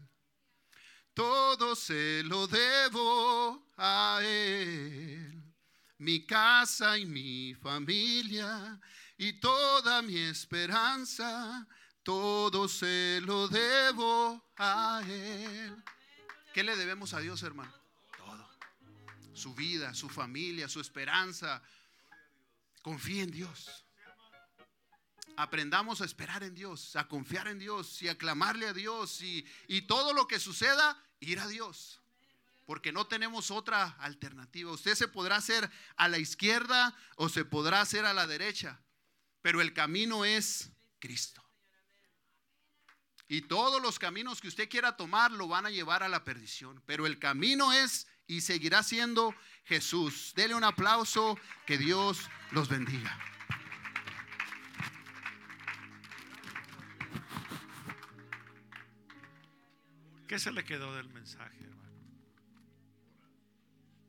Todo 1.13 1.75
se 1.75 2.21
lo 2.23 2.47
debo 2.47 3.71
a 3.77 4.19
Él. 4.21 5.41
Mi 5.99 6.25
casa 6.25 6.97
y 6.97 7.05
mi 7.05 7.53
familia 7.55 8.79
y 9.17 9.39
toda 9.39 10.01
mi 10.01 10.17
esperanza, 10.17 11.65
todo 12.03 12.67
se 12.67 13.21
lo 13.21 13.47
debo 13.47 14.51
a 14.57 15.01
Él. 15.07 15.81
¿Qué 16.53 16.63
le 16.63 16.75
debemos 16.75 17.13
a 17.13 17.19
Dios, 17.19 17.41
hermano? 17.43 17.73
Todo. 18.17 18.49
Su 19.33 19.55
vida, 19.55 19.93
su 19.93 20.09
familia, 20.09 20.67
su 20.67 20.81
esperanza. 20.81 21.61
Confía 22.81 23.23
en 23.23 23.31
Dios 23.31 23.84
aprendamos 25.37 26.01
a 26.01 26.05
esperar 26.05 26.43
en 26.43 26.55
Dios, 26.55 26.95
a 26.95 27.07
confiar 27.07 27.47
en 27.47 27.59
Dios 27.59 28.01
y 28.01 28.09
a 28.09 28.17
clamarle 28.17 28.67
a 28.67 28.73
Dios 28.73 29.21
y, 29.21 29.45
y 29.67 29.83
todo 29.83 30.13
lo 30.13 30.27
que 30.27 30.39
suceda, 30.39 31.01
ir 31.19 31.39
a 31.39 31.47
Dios. 31.47 32.01
Porque 32.65 32.91
no 32.91 33.07
tenemos 33.07 33.51
otra 33.51 33.95
alternativa. 33.99 34.71
Usted 34.71 34.95
se 34.95 35.07
podrá 35.07 35.35
hacer 35.35 35.69
a 35.97 36.07
la 36.07 36.17
izquierda 36.17 36.95
o 37.15 37.29
se 37.29 37.45
podrá 37.45 37.81
hacer 37.81 38.05
a 38.05 38.13
la 38.13 38.25
derecha, 38.25 38.79
pero 39.41 39.61
el 39.61 39.73
camino 39.73 40.25
es 40.25 40.71
Cristo. 40.99 41.43
Y 43.27 43.41
todos 43.41 43.81
los 43.81 43.99
caminos 43.99 44.39
que 44.39 44.47
usted 44.47 44.69
quiera 44.69 44.97
tomar 44.97 45.31
lo 45.31 45.47
van 45.47 45.65
a 45.65 45.71
llevar 45.71 46.03
a 46.03 46.09
la 46.09 46.23
perdición. 46.23 46.81
Pero 46.85 47.07
el 47.07 47.19
camino 47.19 47.73
es 47.73 48.07
y 48.27 48.41
seguirá 48.41 48.83
siendo 48.83 49.33
Jesús. 49.65 50.33
Dele 50.35 50.55
un 50.55 50.63
aplauso, 50.63 51.37
que 51.65 51.77
Dios 51.77 52.19
los 52.51 52.69
bendiga. 52.69 53.34
¿Qué 60.27 60.39
se 60.39 60.51
le 60.51 60.63
quedó 60.63 60.95
del 60.95 61.09
mensaje, 61.09 61.63
hermano? 61.63 61.75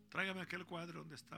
Tráigame 0.09 0.43
aquel 0.43 0.65
cuadro 0.65 1.01
donde 1.01 1.17
está. 1.17 1.35